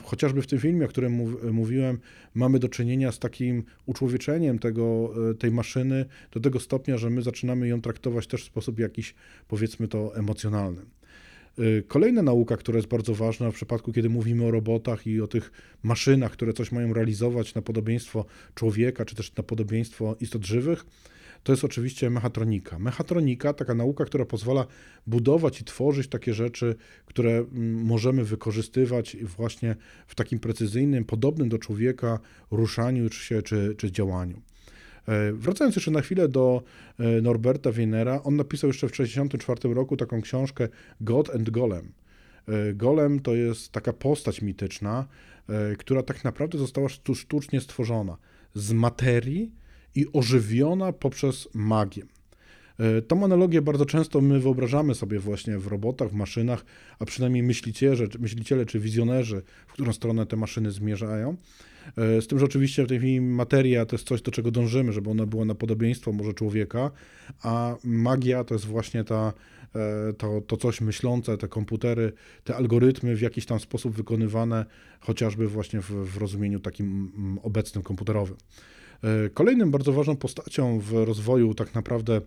Chociażby 0.03 0.41
w 0.41 0.47
tym 0.47 0.59
filmie, 0.59 0.85
o 0.85 0.89
którym 0.89 1.13
mów, 1.13 1.43
mówiłem, 1.51 1.99
mamy 2.35 2.59
do 2.59 2.69
czynienia 2.69 3.11
z 3.11 3.19
takim 3.19 3.63
uczłowieczeniem 3.85 4.59
tego, 4.59 5.13
tej 5.39 5.51
maszyny 5.51 6.05
do 6.31 6.39
tego 6.39 6.59
stopnia, 6.59 6.97
że 6.97 7.09
my 7.09 7.21
zaczynamy 7.21 7.67
ją 7.67 7.81
traktować 7.81 8.27
też 8.27 8.43
w 8.43 8.45
sposób 8.45 8.79
jakiś, 8.79 9.15
powiedzmy 9.47 9.87
to, 9.87 10.15
emocjonalny. 10.15 10.81
Y, 11.59 11.83
kolejna 11.87 12.21
nauka, 12.21 12.57
która 12.57 12.77
jest 12.77 12.87
bardzo 12.87 13.15
ważna 13.15 13.51
w 13.51 13.53
przypadku, 13.53 13.93
kiedy 13.93 14.09
mówimy 14.09 14.45
o 14.45 14.51
robotach 14.51 15.07
i 15.07 15.21
o 15.21 15.27
tych 15.27 15.51
maszynach, 15.83 16.31
które 16.31 16.53
coś 16.53 16.71
mają 16.71 16.93
realizować 16.93 17.55
na 17.55 17.61
podobieństwo 17.61 18.25
człowieka, 18.55 19.05
czy 19.05 19.15
też 19.15 19.35
na 19.35 19.43
podobieństwo 19.43 20.15
istot 20.19 20.45
żywych, 20.45 20.85
to 21.43 21.53
jest 21.53 21.63
oczywiście 21.63 22.09
mechatronika. 22.09 22.79
Mechatronika, 22.79 23.53
taka 23.53 23.73
nauka, 23.73 24.05
która 24.05 24.25
pozwala 24.25 24.65
budować 25.07 25.61
i 25.61 25.63
tworzyć 25.63 26.07
takie 26.07 26.33
rzeczy, 26.33 26.75
które 27.05 27.31
mm, 27.31 27.85
możemy 27.85 28.23
wykorzystywać 28.23 29.17
właśnie 29.37 29.75
w 30.07 30.15
takim 30.15 30.39
precyzyjnym, 30.39 31.05
podobnym 31.05 31.49
do 31.49 31.57
człowieka 31.57 32.19
ruszaniu 32.51 33.09
czy, 33.09 33.43
czy, 33.43 33.75
czy 33.77 33.91
działaniu. 33.91 34.41
E, 35.09 35.33
wracając 35.33 35.75
jeszcze 35.75 35.91
na 35.91 36.01
chwilę 36.01 36.27
do 36.27 36.63
e, 36.99 37.21
Norberta 37.21 37.71
Wienera, 37.71 38.23
on 38.23 38.35
napisał 38.35 38.67
jeszcze 38.67 38.87
w 38.87 38.91
1964 38.91 39.73
roku 39.73 39.97
taką 39.97 40.21
książkę 40.21 40.67
God 41.01 41.35
and 41.35 41.49
Golem. 41.49 41.91
E, 42.47 42.73
Golem 42.73 43.19
to 43.19 43.35
jest 43.35 43.71
taka 43.71 43.93
postać 43.93 44.41
mityczna, 44.41 45.07
która 45.77 46.03
tak 46.03 46.23
naprawdę 46.23 46.57
została 46.57 46.89
sztucznie 47.15 47.61
stworzona 47.61 48.17
z 48.53 48.71
materii 48.71 49.51
i 49.95 50.05
ożywiona 50.13 50.93
poprzez 50.93 51.49
magię. 51.53 52.03
Tą 53.07 53.25
analogię 53.25 53.62
bardzo 53.62 53.86
często 53.86 54.21
my 54.21 54.39
wyobrażamy 54.39 54.95
sobie 54.95 55.19
właśnie 55.19 55.57
w 55.57 55.67
robotach, 55.67 56.09
w 56.09 56.13
maszynach, 56.13 56.65
a 57.00 57.05
przynajmniej 57.05 57.43
myśliciele, 57.43 58.07
myśliciele 58.19 58.65
czy 58.65 58.79
wizjonerzy, 58.79 59.41
w 59.67 59.74
którą 59.74 59.93
stronę 59.93 60.25
te 60.25 60.38
maszyny 60.38 60.71
zmierzają. 60.71 61.36
E, 61.98 62.21
z 62.21 62.27
tym, 62.27 62.39
że 62.39 62.45
oczywiście 62.45 62.86
w 62.86 62.88
tej 62.88 62.98
chwili 62.98 63.21
materia 63.21 63.86
to 63.86 63.95
jest 63.95 64.07
coś, 64.07 64.21
do 64.21 64.31
czego 64.31 64.51
dążymy, 64.51 64.93
żeby 64.93 65.09
ona 65.09 65.25
była 65.25 65.45
na 65.45 65.55
podobieństwo 65.55 66.12
może 66.12 66.33
człowieka, 66.33 66.91
a 67.43 67.75
magia 67.83 68.43
to 68.43 68.55
jest 68.55 68.65
właśnie 68.65 69.03
ta, 69.03 69.33
e, 69.75 70.13
to, 70.13 70.41
to 70.41 70.57
coś 70.57 70.81
myślące, 70.81 71.38
te 71.38 71.48
komputery, 71.48 72.13
te 72.43 72.55
algorytmy 72.55 73.15
w 73.15 73.21
jakiś 73.21 73.45
tam 73.45 73.59
sposób 73.59 73.95
wykonywane, 73.95 74.65
chociażby 75.00 75.48
właśnie 75.48 75.81
w, 75.81 75.91
w 75.91 76.17
rozumieniu 76.17 76.59
takim 76.59 77.12
obecnym 77.43 77.83
komputerowym. 77.83 78.36
E, 79.03 79.29
kolejnym 79.29 79.71
bardzo 79.71 79.93
ważną 79.93 80.15
postacią 80.15 80.79
w 80.79 80.93
rozwoju 80.93 81.53
tak 81.53 81.75
naprawdę 81.75 82.21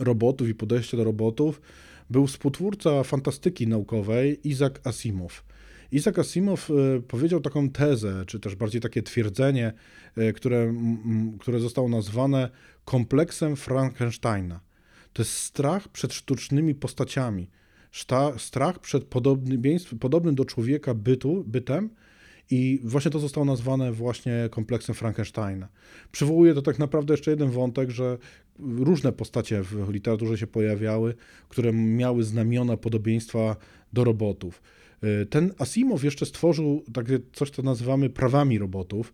robotów 0.00 0.48
i 0.48 0.54
podejścia 0.54 0.96
do 0.96 1.04
robotów 1.04 1.60
był 2.10 2.26
współtwórca 2.26 3.02
fantastyki 3.02 3.66
naukowej 3.66 4.48
Isaac 4.48 4.72
Asimov. 4.84 5.44
Isaac 5.92 6.18
Asimov 6.18 6.70
e, 6.70 7.00
powiedział 7.00 7.40
taką 7.40 7.70
tezę, 7.70 8.24
czy 8.26 8.40
też 8.40 8.54
bardziej 8.54 8.80
takie 8.80 9.02
twierdzenie, 9.02 9.72
e, 10.16 10.32
które, 10.32 10.74
które 11.38 11.60
zostało 11.60 11.88
nazwane 11.88 12.50
kompleksem 12.84 13.56
Frankensteina. 13.56 14.60
To 15.12 15.22
jest 15.22 15.32
strach 15.32 15.88
przed 15.88 16.12
sztucznymi 16.12 16.74
postaciami, 16.74 17.50
strach 18.36 18.78
przed 18.78 19.04
podobnym 20.00 20.34
do 20.34 20.44
człowieka 20.44 20.94
bytu, 20.94 21.44
bytem, 21.46 21.90
i 22.50 22.80
właśnie 22.84 23.10
to 23.10 23.18
zostało 23.18 23.44
nazwane 23.44 23.92
właśnie 23.92 24.48
kompleksem 24.50 24.94
Frankensteina. 24.94 25.68
Przywołuje 26.12 26.54
to 26.54 26.62
tak 26.62 26.78
naprawdę 26.78 27.14
jeszcze 27.14 27.30
jeden 27.30 27.50
wątek, 27.50 27.90
że 27.90 28.18
różne 28.60 29.12
postacie 29.12 29.62
w 29.62 29.90
literaturze 29.90 30.38
się 30.38 30.46
pojawiały, 30.46 31.14
które 31.48 31.72
miały 31.72 32.22
znamiona 32.24 32.76
podobieństwa 32.76 33.56
do 33.92 34.04
robotów. 34.04 34.62
E, 35.02 35.26
ten 35.26 35.52
Asimov 35.58 36.04
jeszcze 36.04 36.26
stworzył 36.26 36.84
takie 36.92 37.18
coś, 37.32 37.50
co 37.50 37.62
nazywamy 37.62 38.10
prawami 38.10 38.58
robotów. 38.58 39.12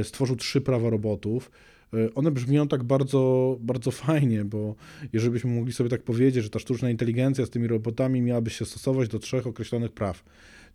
E, 0.00 0.04
stworzył 0.04 0.36
trzy 0.36 0.60
prawa 0.60 0.90
robotów. 0.90 1.50
E, 1.94 2.14
one 2.14 2.30
brzmią 2.30 2.68
tak 2.68 2.82
bardzo, 2.82 3.56
bardzo 3.60 3.90
fajnie, 3.90 4.44
bo 4.44 4.74
jeżeli 5.12 5.32
byśmy 5.32 5.50
mogli 5.50 5.72
sobie 5.72 5.90
tak 5.90 6.02
powiedzieć, 6.02 6.44
że 6.44 6.50
ta 6.50 6.58
sztuczna 6.58 6.90
inteligencja 6.90 7.46
z 7.46 7.50
tymi 7.50 7.68
robotami 7.68 8.22
miałaby 8.22 8.50
się 8.50 8.64
stosować 8.64 9.08
do 9.08 9.18
trzech 9.18 9.46
określonych 9.46 9.92
praw. 9.92 10.24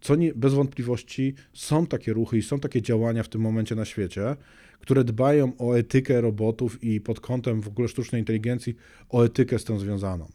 Co 0.01 0.15
nie, 0.15 0.34
bez 0.34 0.53
wątpliwości 0.53 1.34
są 1.53 1.86
takie 1.86 2.13
ruchy 2.13 2.38
i 2.38 2.41
są 2.41 2.60
takie 2.60 2.82
działania 2.82 3.24
w 3.24 3.29
tym 3.29 3.41
momencie 3.41 3.75
na 3.75 3.86
świecie, 3.86 4.36
które 4.79 5.03
dbają 5.03 5.51
o 5.58 5.77
etykę 5.77 6.22
robotów 6.22 6.84
i 6.84 7.01
pod 7.01 7.20
kątem 7.20 7.62
w 7.62 7.68
ogóle 7.68 7.88
sztucznej 7.88 8.22
inteligencji 8.22 8.75
o 9.10 9.24
etykę 9.25 9.60
z 9.60 9.63
tym 9.63 9.79
związaną. 9.79 10.27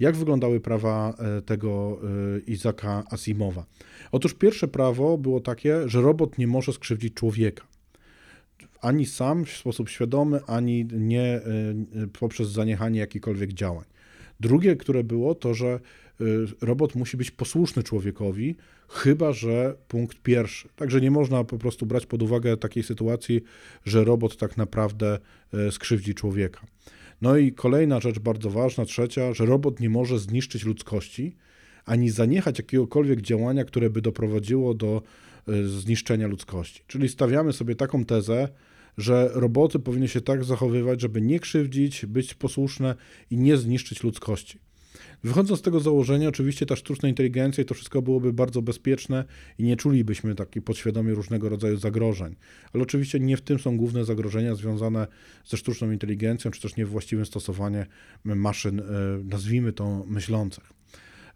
Jak 0.00 0.16
wyglądały 0.16 0.60
prawa 0.60 1.14
e, 1.18 1.42
tego 1.42 2.00
e, 2.36 2.38
Izaka 2.38 3.04
Asimowa? 3.10 3.66
Otóż 4.12 4.34
pierwsze 4.34 4.68
prawo 4.68 5.18
było 5.18 5.40
takie, 5.40 5.88
że 5.88 6.00
robot 6.00 6.38
nie 6.38 6.46
może 6.46 6.72
skrzywdzić 6.72 7.14
człowieka. 7.14 7.66
Ani 8.80 9.06
sam 9.06 9.44
w 9.44 9.50
sposób 9.50 9.88
świadomy, 9.88 10.40
ani 10.46 10.84
nie 10.92 11.22
e, 11.22 11.42
poprzez 12.20 12.48
zaniechanie 12.48 13.00
jakichkolwiek 13.00 13.52
działań. 13.52 13.84
Drugie, 14.40 14.76
które 14.76 15.04
było, 15.04 15.34
to 15.34 15.54
że 15.54 15.80
robot 16.60 16.94
musi 16.94 17.16
być 17.16 17.30
posłuszny 17.30 17.82
człowiekowi, 17.82 18.56
chyba 18.88 19.32
że 19.32 19.76
punkt 19.88 20.22
pierwszy. 20.22 20.68
Także 20.76 21.00
nie 21.00 21.10
można 21.10 21.44
po 21.44 21.58
prostu 21.58 21.86
brać 21.86 22.06
pod 22.06 22.22
uwagę 22.22 22.56
takiej 22.56 22.82
sytuacji, 22.82 23.40
że 23.84 24.04
robot 24.04 24.36
tak 24.36 24.56
naprawdę 24.56 25.18
skrzywdzi 25.70 26.14
człowieka. 26.14 26.66
No 27.22 27.36
i 27.36 27.52
kolejna 27.52 28.00
rzecz 28.00 28.18
bardzo 28.18 28.50
ważna, 28.50 28.84
trzecia, 28.84 29.34
że 29.34 29.46
robot 29.46 29.80
nie 29.80 29.90
może 29.90 30.18
zniszczyć 30.18 30.64
ludzkości, 30.64 31.36
ani 31.84 32.10
zaniechać 32.10 32.58
jakiegokolwiek 32.58 33.20
działania, 33.20 33.64
które 33.64 33.90
by 33.90 34.02
doprowadziło 34.02 34.74
do 34.74 35.02
e, 35.48 35.64
zniszczenia 35.64 36.26
ludzkości. 36.26 36.82
Czyli 36.86 37.08
stawiamy 37.08 37.52
sobie 37.52 37.74
taką 37.74 38.04
tezę, 38.04 38.48
że 38.98 39.30
roboty 39.34 39.78
powinny 39.78 40.08
się 40.08 40.20
tak 40.20 40.44
zachowywać, 40.44 41.00
żeby 41.00 41.20
nie 41.20 41.40
krzywdzić, 41.40 42.06
być 42.06 42.34
posłuszne 42.34 42.94
i 43.30 43.36
nie 43.36 43.56
zniszczyć 43.56 44.02
ludzkości. 44.02 44.58
Wychodząc 45.24 45.60
z 45.60 45.62
tego 45.62 45.80
założenia, 45.80 46.28
oczywiście 46.28 46.66
ta 46.66 46.76
sztuczna 46.76 47.08
inteligencja 47.08 47.62
i 47.62 47.66
to 47.66 47.74
wszystko 47.74 48.02
byłoby 48.02 48.32
bardzo 48.32 48.62
bezpieczne 48.62 49.24
i 49.58 49.62
nie 49.62 49.76
czulibyśmy 49.76 50.34
takiej 50.34 50.62
podświadomie 50.62 51.14
różnego 51.14 51.48
rodzaju 51.48 51.76
zagrożeń. 51.76 52.36
Ale 52.72 52.82
oczywiście 52.82 53.20
nie 53.20 53.36
w 53.36 53.40
tym 53.40 53.58
są 53.58 53.76
główne 53.76 54.04
zagrożenia 54.04 54.54
związane 54.54 55.06
ze 55.44 55.56
sztuczną 55.56 55.90
inteligencją, 55.90 56.50
czy 56.50 56.60
też 56.60 56.76
niewłaściwym 56.76 57.26
stosowaniem 57.26 57.86
maszyn, 58.24 58.80
e, 58.80 58.84
nazwijmy 59.24 59.72
to 59.72 60.04
myślących. 60.06 60.77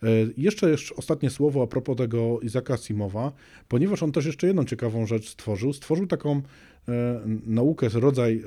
E, 0.03 0.07
jeszcze, 0.37 0.71
jeszcze 0.71 0.97
ostatnie 0.97 1.31
słowo 1.31 1.63
a 1.63 1.67
propos 1.67 1.97
tego 1.97 2.41
Izaka 2.41 2.77
Simowa, 2.77 3.33
ponieważ 3.69 4.03
on 4.03 4.13
też 4.13 4.27
jeszcze 4.27 4.47
jedną 4.47 4.65
ciekawą 4.65 5.07
rzecz 5.07 5.29
stworzył. 5.29 5.73
Stworzył 5.73 6.07
taką 6.07 6.43
e, 6.89 7.21
naukę, 7.47 7.89
rodzaj 7.89 8.37
e, 8.37 8.43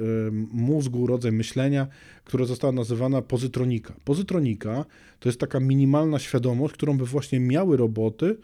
mózgu, 0.51 1.07
rodzaj 1.07 1.31
myślenia, 1.31 1.87
która 2.23 2.45
została 2.45 2.73
nazywana 2.73 3.21
pozytronika. 3.21 3.93
Pozytronika 4.05 4.85
to 5.19 5.29
jest 5.29 5.39
taka 5.39 5.59
minimalna 5.59 6.19
świadomość, 6.19 6.73
którą 6.73 6.97
by 6.97 7.05
właśnie 7.05 7.39
miały 7.39 7.77
roboty, 7.77 8.37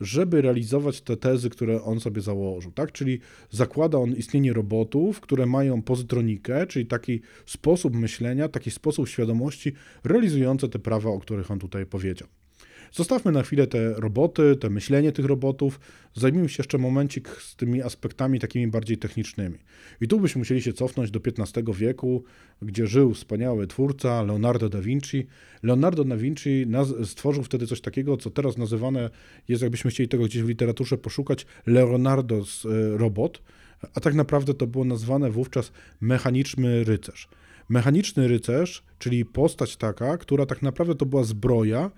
żeby 0.00 0.42
realizować 0.42 1.00
te 1.00 1.16
tezy, 1.16 1.50
które 1.50 1.82
on 1.82 2.00
sobie 2.00 2.20
założył, 2.20 2.72
tak? 2.72 2.92
Czyli 2.92 3.20
zakłada 3.50 3.98
on 3.98 4.12
istnienie 4.12 4.52
robotów, 4.52 5.20
które 5.20 5.46
mają 5.46 5.82
pozytronikę, 5.82 6.66
czyli 6.66 6.86
taki 6.86 7.20
sposób 7.46 7.96
myślenia, 7.96 8.48
taki 8.48 8.70
sposób 8.70 9.08
świadomości 9.08 9.72
realizujące 10.04 10.68
te 10.68 10.78
prawa, 10.78 11.10
o 11.10 11.18
których 11.18 11.50
on 11.50 11.58
tutaj 11.58 11.86
powiedział. 11.86 12.28
Zostawmy 12.96 13.32
na 13.32 13.42
chwilę 13.42 13.66
te 13.66 13.94
roboty, 13.94 14.56
te 14.56 14.70
myślenie 14.70 15.12
tych 15.12 15.24
robotów, 15.24 15.80
zajmijmy 16.14 16.48
się 16.48 16.56
jeszcze 16.58 16.78
momencik 16.78 17.28
z 17.28 17.56
tymi 17.56 17.82
aspektami 17.82 18.40
takimi 18.40 18.68
bardziej 18.68 18.98
technicznymi. 18.98 19.58
I 20.00 20.08
tu 20.08 20.20
byśmy 20.20 20.38
musieli 20.38 20.62
się 20.62 20.72
cofnąć 20.72 21.10
do 21.10 21.20
XV 21.26 21.74
wieku, 21.74 22.24
gdzie 22.62 22.86
żył 22.86 23.14
wspaniały 23.14 23.66
twórca 23.66 24.22
Leonardo 24.22 24.68
da 24.68 24.80
Vinci. 24.80 25.26
Leonardo 25.62 26.04
da 26.04 26.16
Vinci 26.16 26.66
stworzył 27.04 27.42
wtedy 27.42 27.66
coś 27.66 27.80
takiego, 27.80 28.16
co 28.16 28.30
teraz 28.30 28.58
nazywane 28.58 29.10
jest, 29.48 29.62
jakbyśmy 29.62 29.90
chcieli 29.90 30.08
tego 30.08 30.24
gdzieś 30.24 30.42
w 30.42 30.48
literaturze 30.48 30.98
poszukać, 30.98 31.46
Leonardo's 31.66 32.70
e, 32.70 32.98
robot, 32.98 33.42
a 33.94 34.00
tak 34.00 34.14
naprawdę 34.14 34.54
to 34.54 34.66
było 34.66 34.84
nazwane 34.84 35.30
wówczas 35.30 35.72
mechaniczny 36.00 36.84
rycerz. 36.84 37.28
Mechaniczny 37.68 38.28
rycerz, 38.28 38.82
czyli 38.98 39.24
postać 39.24 39.76
taka, 39.76 40.18
która 40.18 40.46
tak 40.46 40.62
naprawdę 40.62 40.94
to 40.94 41.06
była 41.06 41.24
zbroja, 41.24 41.90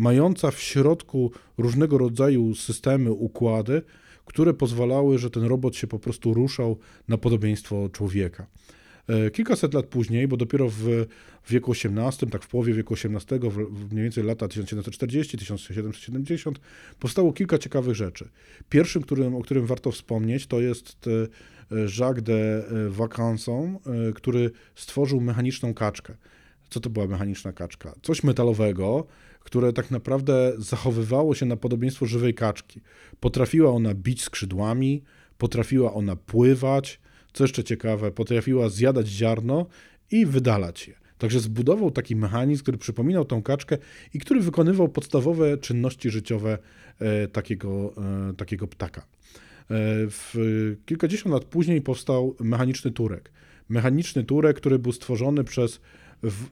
mająca 0.00 0.50
w 0.50 0.60
środku 0.60 1.32
różnego 1.58 1.98
rodzaju 1.98 2.54
systemy, 2.54 3.12
układy, 3.12 3.82
które 4.24 4.54
pozwalały, 4.54 5.18
że 5.18 5.30
ten 5.30 5.42
robot 5.42 5.76
się 5.76 5.86
po 5.86 5.98
prostu 5.98 6.34
ruszał 6.34 6.78
na 7.08 7.18
podobieństwo 7.18 7.88
człowieka. 7.92 8.46
E, 9.08 9.30
kilkaset 9.30 9.74
lat 9.74 9.86
później, 9.86 10.28
bo 10.28 10.36
dopiero 10.36 10.68
w 10.68 11.06
wieku 11.50 11.72
XVIII, 11.72 12.30
tak 12.30 12.44
w 12.44 12.48
połowie 12.48 12.74
wieku 12.74 12.94
XVIII, 12.94 13.40
mniej 13.90 14.02
więcej 14.02 14.24
lata 14.24 14.46
1740-1770, 14.46 16.52
powstało 16.98 17.32
kilka 17.32 17.58
ciekawych 17.58 17.94
rzeczy. 17.94 18.28
Pierwszym, 18.68 19.02
którym, 19.02 19.34
o 19.34 19.42
którym 19.42 19.66
warto 19.66 19.90
wspomnieć, 19.90 20.46
to 20.46 20.60
jest 20.60 21.06
e, 21.06 21.10
Jacques 21.98 22.24
de 22.24 22.64
e, 22.68 22.90
który 24.14 24.50
stworzył 24.74 25.20
mechaniczną 25.20 25.74
kaczkę. 25.74 26.14
Co 26.70 26.80
to 26.80 26.90
była 26.90 27.06
mechaniczna 27.06 27.52
kaczka? 27.52 27.94
Coś 28.02 28.22
metalowego, 28.22 29.06
które 29.40 29.72
tak 29.72 29.90
naprawdę 29.90 30.52
zachowywało 30.58 31.34
się 31.34 31.46
na 31.46 31.56
podobieństwo 31.56 32.06
żywej 32.06 32.34
kaczki. 32.34 32.80
Potrafiła 33.20 33.70
ona 33.70 33.94
bić 33.94 34.22
skrzydłami, 34.22 35.02
potrafiła 35.38 35.94
ona 35.94 36.16
pływać, 36.16 37.00
co 37.32 37.44
jeszcze 37.44 37.64
ciekawe, 37.64 38.10
potrafiła 38.10 38.68
zjadać 38.68 39.08
ziarno 39.08 39.66
i 40.10 40.26
wydalać 40.26 40.88
je. 40.88 40.94
Także 41.18 41.40
zbudował 41.40 41.90
taki 41.90 42.16
mechanizm, 42.16 42.62
który 42.62 42.78
przypominał 42.78 43.24
tą 43.24 43.42
kaczkę 43.42 43.78
i 44.14 44.18
który 44.18 44.40
wykonywał 44.40 44.88
podstawowe 44.88 45.58
czynności 45.58 46.10
życiowe 46.10 46.58
e, 46.98 47.28
takiego, 47.28 47.92
e, 48.30 48.34
takiego 48.34 48.66
ptaka. 48.66 49.06
w, 50.10 50.76
kilkadziesiąt 50.86 51.32
lat 51.32 51.44
później 51.44 51.82
powstał 51.82 52.36
mechaniczny 52.40 52.90
turek. 52.90 53.30
Mechaniczny 53.68 54.24
turek, 54.24 54.56
który 54.56 54.78
był 54.78 54.92
stworzony 54.92 55.44
przez 55.44 55.80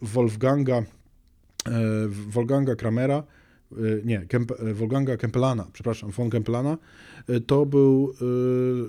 Wolfganga, 0.03 0.83
Wolfganga 2.09 2.75
Kramera, 2.75 3.23
nie, 4.05 4.27
Kemp, 4.27 4.53
Wolfganga 4.75 5.17
Kempelana, 5.17 5.67
przepraszam, 5.73 6.11
von 6.11 6.31
Kempelana, 6.31 6.79
to 7.47 7.67
był 7.67 8.15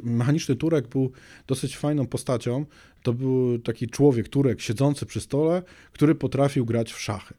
mechaniczny 0.04 0.56
Turek, 0.56 0.88
był 0.88 1.12
dosyć 1.48 1.78
fajną 1.78 2.08
postacią. 2.08 2.66
To 3.04 3.14
był 3.14 3.60
taki 3.60 3.88
człowiek, 3.88 4.30
Turek, 4.30 4.62
siedzący 4.62 5.06
przy 5.06 5.22
stole, 5.22 5.64
który 5.92 6.16
potrafił 6.16 6.66
grać 6.66 6.94
w 6.94 7.00
szachy. 7.00 7.34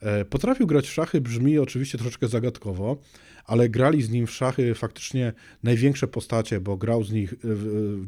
E, 0.00 0.24
potrafił 0.24 0.66
grać 0.66 0.88
w 0.88 0.92
szachy, 0.92 1.20
brzmi 1.20 1.58
oczywiście 1.58 1.98
troszeczkę 1.98 2.28
zagadkowo, 2.28 2.96
ale 3.44 3.68
grali 3.68 4.02
z 4.02 4.10
nim 4.10 4.26
w 4.26 4.30
szachy 4.30 4.74
faktycznie 4.74 5.32
największe 5.62 6.08
postacie, 6.08 6.60
bo 6.60 6.76
grał 6.76 7.04
z, 7.04 7.12
nich, 7.12 7.34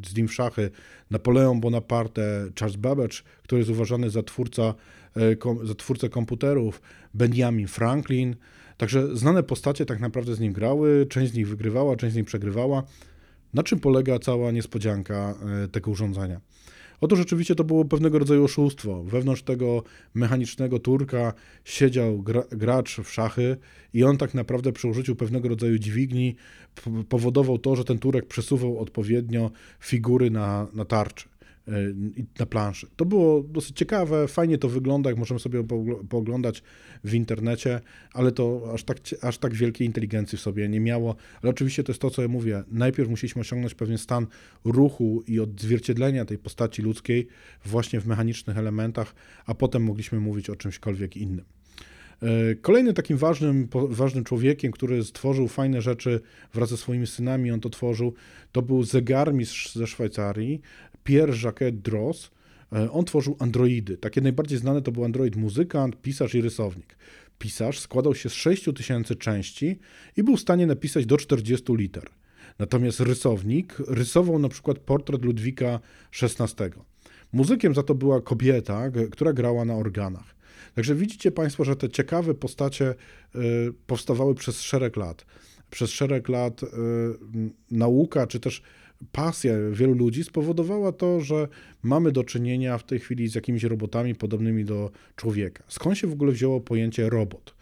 z 0.07 0.17
nim 0.17 0.29
w 0.29 0.35
szachy 0.35 0.71
Napoleon 1.11 1.61
Bonaparte, 1.61 2.47
Charles 2.59 2.77
Babbage, 2.77 3.17
który 3.43 3.59
jest 3.59 3.71
uważany 3.71 4.11
za, 4.11 4.23
twórca, 4.23 4.75
e, 5.17 5.67
za 5.67 5.75
twórcę 5.75 6.09
komputerów, 6.09 6.83
Benjamin 7.15 7.69
Franklin. 7.69 8.37
Także 8.77 9.17
znane 9.17 9.43
postacie 9.43 9.87
tak 9.87 10.00
naprawdę 10.00 10.35
z 10.35 10.41
nim 10.41 10.53
grały, 10.53 11.07
część 11.11 11.33
z 11.33 11.35
nich 11.35 11.49
wygrywała, 11.49 11.97
część 11.97 12.12
z 12.12 12.17
nich 12.17 12.27
przegrywała. 12.27 12.83
Na 13.55 13.62
czym 13.62 13.81
polega 13.81 14.19
cała 14.19 14.50
niespodzianka 14.50 15.35
e, 15.65 15.69
tego 15.69 15.91
urządzenia? 15.91 16.41
Otóż 17.00 17.19
rzeczywiście 17.19 17.55
to 17.55 17.65
było 17.65 17.85
pewnego 17.85 18.19
rodzaju 18.19 18.45
oszustwo. 18.45 19.05
Wewnątrz 19.05 19.43
tego 19.43 19.83
mechanicznego 20.15 20.79
turka 20.79 21.33
siedział 21.65 22.23
gra, 22.23 22.43
gracz 22.50 23.00
w 23.00 23.12
szachy 23.12 23.57
i 23.95 24.05
on 24.05 24.17
tak 24.17 24.35
naprawdę 24.35 24.73
przy 24.73 24.88
użyciu 24.88 25.17
pewnego 25.17 25.49
rodzaju 25.49 25.79
dźwigni 25.79 26.37
powodował 27.09 27.59
to, 27.59 27.77
że 27.77 27.85
ten 27.85 27.99
turek 27.99 28.27
przesuwał 28.27 28.79
odpowiednio 28.79 29.50
figury 29.81 30.31
na, 30.31 30.67
na 30.75 30.85
tarczy 30.85 31.29
na 32.39 32.47
planszy. 32.47 32.87
To 32.97 33.05
było 33.05 33.43
dosyć 33.43 33.77
ciekawe, 33.77 34.29
fajnie 34.29 34.59
to 34.59 34.69
wygląda, 34.69 35.11
jak 35.11 35.19
możemy 35.19 35.41
sobie 35.41 35.65
pooglądać 36.09 36.63
w 37.05 37.15
internecie, 37.15 37.81
ale 38.13 38.33
to 38.33 38.71
aż 38.75 38.85
tak, 38.85 38.99
aż 39.23 39.39
tak 39.39 39.55
wielkiej 39.55 39.87
inteligencji 39.87 40.39
w 40.39 40.41
sobie 40.41 40.69
nie 40.69 40.81
miało. 40.81 41.17
Ale 41.43 41.51
oczywiście 41.51 41.85
to 41.85 41.93
jest 41.93 42.01
to, 42.01 42.11
co 42.11 42.23
ja 42.23 42.29
mówię. 42.29 42.65
Najpierw 42.71 43.11
musieliśmy 43.11 43.41
osiągnąć 43.41 43.75
pewien 43.75 43.99
stan 43.99 44.27
ruchu 44.65 45.23
i 45.27 45.41
odzwierciedlenia 45.41 46.25
tej 46.25 46.39
postaci 46.39 46.83
ludzkiej 46.83 47.27
właśnie 47.65 48.01
w 48.01 48.07
mechanicznych 48.07 48.59
elementach, 48.59 49.15
a 49.47 49.55
potem 49.55 49.83
mogliśmy 49.85 50.21
mówić 50.21 50.51
o 50.51 50.57
czymśkolwiek 50.57 51.17
innym. 51.17 51.45
E, 52.23 52.55
kolejnym 52.55 52.95
takim 52.95 53.17
ważnym, 53.17 53.69
ważnym 53.89 54.25
człowiekiem, 54.25 54.73
który 54.73 55.05
stworzył 55.05 55.49
fajne 55.49 55.83
rzeczy 55.83 56.21
wraz 56.55 56.69
ze 56.69 56.77
swoimi 56.77 57.07
synami, 57.07 57.51
on 57.51 57.61
to 57.61 57.71
tworzył, 57.71 58.15
to 58.53 58.63
był 58.63 58.83
zegarmistrz 58.83 59.75
ze 59.75 59.87
Szwajcarii, 59.87 60.61
Pierre 61.09 61.35
Jacques 61.45 61.73
Droz. 61.73 62.31
E, 62.73 62.91
on 62.91 63.05
tworzył 63.05 63.37
androidy. 63.38 63.97
Takie 63.97 64.21
najbardziej 64.21 64.59
znane 64.59 64.83
to 64.83 64.93
był 64.93 65.05
android 65.05 65.37
muzykant, 65.37 66.03
pisarz 66.03 66.35
i 66.35 66.41
rysownik. 66.41 66.97
Pisarz 67.38 67.79
składał 67.79 68.15
się 68.15 68.29
z 68.29 68.33
6000 68.33 69.17
części 69.17 69.79
i 70.17 70.23
był 70.23 70.37
w 70.37 70.41
stanie 70.41 70.67
napisać 70.67 71.07
do 71.07 71.17
40 71.17 71.65
liter. 71.77 72.11
Natomiast 72.59 73.00
rysownik 73.00 73.77
rysował 73.87 74.38
na 74.38 74.49
przykład 74.49 74.79
portret 74.79 75.25
Ludwika 75.25 75.81
XVI. 76.23 76.65
Muzykiem 77.33 77.75
za 77.75 77.83
to 77.83 77.95
była 77.95 78.21
kobieta, 78.21 78.91
która 79.11 79.33
grała 79.33 79.65
na 79.65 79.75
organach. 79.75 80.35
Także 80.75 80.95
widzicie 80.95 81.31
Państwo, 81.31 81.65
że 81.65 81.77
te 81.77 81.88
ciekawe 81.88 82.35
postacie 82.35 82.95
y, 83.35 83.73
powstawały 83.87 84.35
przez 84.35 84.61
szereg 84.61 84.97
lat. 84.97 85.27
Przez 85.71 85.91
szereg 85.91 86.29
lat 86.29 86.62
y, 86.62 86.67
nauka, 87.71 88.27
czy 88.27 88.41
też 88.41 88.62
pasja 89.12 89.52
wielu 89.73 89.95
ludzi 89.95 90.25
spowodowała 90.25 90.93
to, 90.93 91.21
że 91.21 91.49
mamy 91.83 92.12
do 92.12 92.25
czynienia 92.25 92.78
w 92.78 92.85
tej 92.85 92.99
chwili 92.99 93.28
z 93.28 93.35
jakimiś 93.35 93.64
robotami 93.64 94.14
podobnymi 94.14 94.64
do 94.64 94.90
człowieka. 95.17 95.64
Skąd 95.69 95.99
się 95.99 96.07
w 96.07 96.12
ogóle 96.12 96.33
wzięło 96.33 96.61
pojęcie 96.61 97.11
robot? 97.11 97.55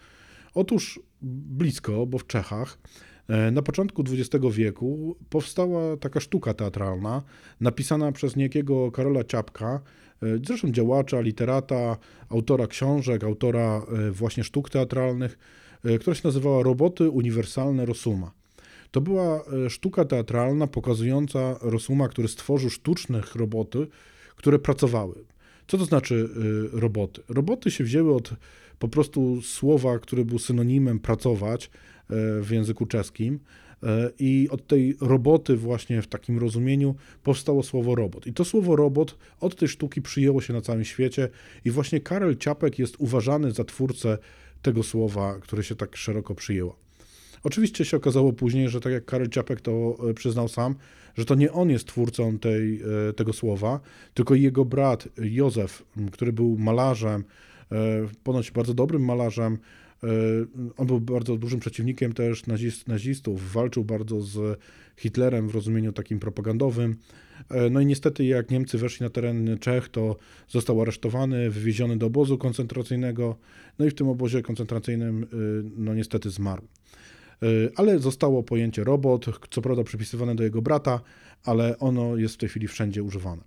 Otóż 0.53 0.99
blisko, 1.21 2.05
bo 2.05 2.17
w 2.17 2.27
Czechach 2.27 2.79
e, 3.27 3.51
na 3.51 3.61
początku 3.61 4.03
XX 4.03 4.45
wieku 4.51 5.17
powstała 5.29 5.97
taka 5.97 6.19
sztuka 6.19 6.53
teatralna 6.53 7.23
napisana 7.61 8.11
przez 8.11 8.35
niejakiego 8.35 8.91
Karola 8.91 9.23
Ciapka, 9.23 9.81
e, 10.23 10.27
zresztą 10.47 10.71
działacza, 10.71 11.21
literata, 11.21 11.97
autora 12.29 12.67
książek, 12.67 13.23
autora 13.23 13.85
e, 14.07 14.11
właśnie 14.11 14.43
sztuk 14.43 14.69
teatralnych, 14.69 15.37
która 15.99 16.15
się 16.15 16.21
nazywała 16.23 16.63
Roboty 16.63 17.09
Uniwersalne 17.09 17.85
Rosuma. 17.85 18.31
To 18.91 19.01
była 19.01 19.43
e, 19.65 19.69
sztuka 19.69 20.05
teatralna 20.05 20.67
pokazująca 20.67 21.55
Rosuma, 21.61 22.07
który 22.07 22.27
stworzył 22.27 22.69
sztucznych 22.69 23.35
roboty, 23.35 23.87
które 24.35 24.59
pracowały. 24.59 25.15
Co 25.67 25.77
to 25.77 25.85
znaczy 25.85 26.29
e, 26.75 26.79
roboty? 26.79 27.21
Roboty 27.29 27.71
się 27.71 27.83
wzięły 27.83 28.15
od 28.15 28.33
po 28.79 28.87
prostu 28.87 29.41
słowa, 29.41 29.99
które 29.99 30.25
był 30.25 30.39
synonimem 30.39 30.99
pracować 30.99 31.65
e, 31.65 31.69
w 32.41 32.51
języku 32.51 32.85
czeskim. 32.85 33.39
I 34.19 34.47
od 34.51 34.67
tej 34.67 34.97
roboty, 35.01 35.55
właśnie 35.55 36.01
w 36.01 36.07
takim 36.07 36.39
rozumieniu, 36.39 36.95
powstało 37.23 37.63
słowo 37.63 37.95
robot. 37.95 38.27
I 38.27 38.33
to 38.33 38.45
słowo 38.45 38.75
robot 38.75 39.17
od 39.39 39.55
tej 39.55 39.67
sztuki 39.67 40.01
przyjęło 40.01 40.41
się 40.41 40.53
na 40.53 40.61
całym 40.61 40.85
świecie, 40.85 41.29
i 41.65 41.71
właśnie 41.71 41.99
Karel 41.99 42.37
Ciapek 42.37 42.79
jest 42.79 42.95
uważany 42.99 43.51
za 43.51 43.63
twórcę 43.63 44.17
tego 44.61 44.83
słowa, 44.83 45.39
które 45.39 45.63
się 45.63 45.75
tak 45.75 45.97
szeroko 45.97 46.35
przyjęło. 46.35 46.86
Oczywiście 47.47 47.85
się 47.85 47.97
okazało 47.97 48.33
później, 48.33 48.69
że 48.69 48.81
tak 48.81 48.93
jak 48.93 49.05
Karel 49.05 49.29
Ciapek 49.29 49.61
to 49.61 49.97
e, 50.09 50.13
przyznał 50.13 50.47
sam, 50.47 50.75
że 51.17 51.25
to 51.25 51.35
nie 51.35 51.51
on 51.51 51.69
jest 51.69 51.87
twórcą 51.87 52.39
tej, 52.39 52.81
e, 53.09 53.13
tego 53.13 53.33
słowa, 53.33 53.79
tylko 54.13 54.35
jego 54.35 54.65
brat 54.65 55.07
Józef, 55.17 55.83
który 56.11 56.33
był 56.33 56.57
malarzem, 56.57 57.23
e, 57.71 57.75
ponoć 58.23 58.51
bardzo 58.51 58.73
dobrym 58.73 59.05
malarzem. 59.05 59.57
On 60.77 60.87
był 60.87 61.01
bardzo 61.01 61.37
dużym 61.37 61.59
przeciwnikiem 61.59 62.13
też 62.13 62.47
nazist, 62.47 62.87
nazistów, 62.87 63.51
walczył 63.51 63.83
bardzo 63.83 64.21
z 64.21 64.59
Hitlerem 64.97 65.49
w 65.49 65.55
rozumieniu 65.55 65.91
takim 65.91 66.19
propagandowym. 66.19 66.95
No 67.71 67.79
i 67.79 67.85
niestety, 67.85 68.25
jak 68.25 68.51
Niemcy 68.51 68.77
weszli 68.77 69.03
na 69.03 69.09
teren 69.09 69.57
Czech, 69.59 69.89
to 69.89 70.15
został 70.47 70.81
aresztowany, 70.81 71.49
wywieziony 71.49 71.97
do 71.97 72.05
obozu 72.05 72.37
koncentracyjnego, 72.37 73.35
no 73.79 73.85
i 73.85 73.89
w 73.89 73.95
tym 73.95 74.07
obozie 74.07 74.41
koncentracyjnym, 74.41 75.27
no 75.77 75.93
niestety 75.93 76.29
zmarł. 76.29 76.63
Y, 77.43 77.71
ale 77.75 77.99
zostało 77.99 78.43
pojęcie 78.43 78.83
robot, 78.83 79.25
co 79.49 79.61
prawda 79.61 79.83
przypisywane 79.83 80.35
do 80.35 80.43
jego 80.43 80.61
brata, 80.61 81.01
ale 81.43 81.79
ono 81.79 82.17
jest 82.17 82.35
w 82.35 82.37
tej 82.37 82.49
chwili 82.49 82.67
wszędzie 82.67 83.03
używane. 83.03 83.41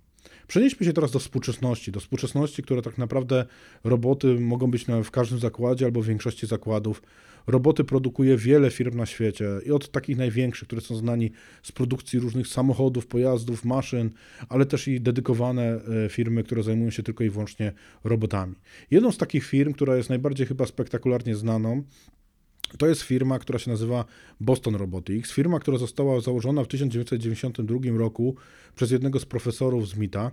Przenieśmy 0.47 0.85
się 0.85 0.93
teraz 0.93 1.11
do 1.11 1.19
współczesności, 1.19 1.91
do 1.91 1.99
współczesności, 1.99 2.63
które 2.63 2.81
tak 2.81 2.97
naprawdę 2.97 3.45
roboty 3.83 4.39
mogą 4.39 4.71
być 4.71 4.85
w 5.03 5.11
każdym 5.11 5.39
zakładzie 5.39 5.85
albo 5.85 6.01
w 6.01 6.05
większości 6.05 6.47
zakładów. 6.47 7.01
Roboty 7.47 7.83
produkuje 7.83 8.37
wiele 8.37 8.71
firm 8.71 8.97
na 8.97 9.05
świecie 9.05 9.45
i 9.65 9.71
od 9.71 9.91
takich 9.91 10.17
największych, 10.17 10.67
które 10.67 10.81
są 10.81 10.95
znani 10.95 11.31
z 11.63 11.71
produkcji 11.71 12.19
różnych 12.19 12.47
samochodów, 12.47 13.07
pojazdów, 13.07 13.65
maszyn, 13.65 14.09
ale 14.49 14.65
też 14.65 14.87
i 14.87 15.01
dedykowane 15.01 15.81
e, 16.05 16.09
firmy, 16.09 16.43
które 16.43 16.63
zajmują 16.63 16.89
się 16.89 17.03
tylko 17.03 17.23
i 17.23 17.29
wyłącznie 17.29 17.71
robotami. 18.03 18.55
Jedną 18.91 19.11
z 19.11 19.17
takich 19.17 19.45
firm, 19.45 19.73
która 19.73 19.97
jest 19.97 20.09
najbardziej 20.09 20.47
chyba 20.47 20.65
spektakularnie 20.65 21.35
znaną, 21.35 21.83
to 22.77 22.87
jest 22.87 23.01
firma, 23.01 23.39
która 23.39 23.59
się 23.59 23.71
nazywa 23.71 24.05
Boston 24.39 24.75
Robotics. 24.75 25.31
Firma, 25.31 25.59
która 25.59 25.77
została 25.77 26.21
założona 26.21 26.63
w 26.63 26.67
1992 26.67 27.97
roku 27.97 28.35
przez 28.75 28.91
jednego 28.91 29.19
z 29.19 29.25
profesorów 29.25 29.89
z 29.89 29.95
MITA. 29.95 30.31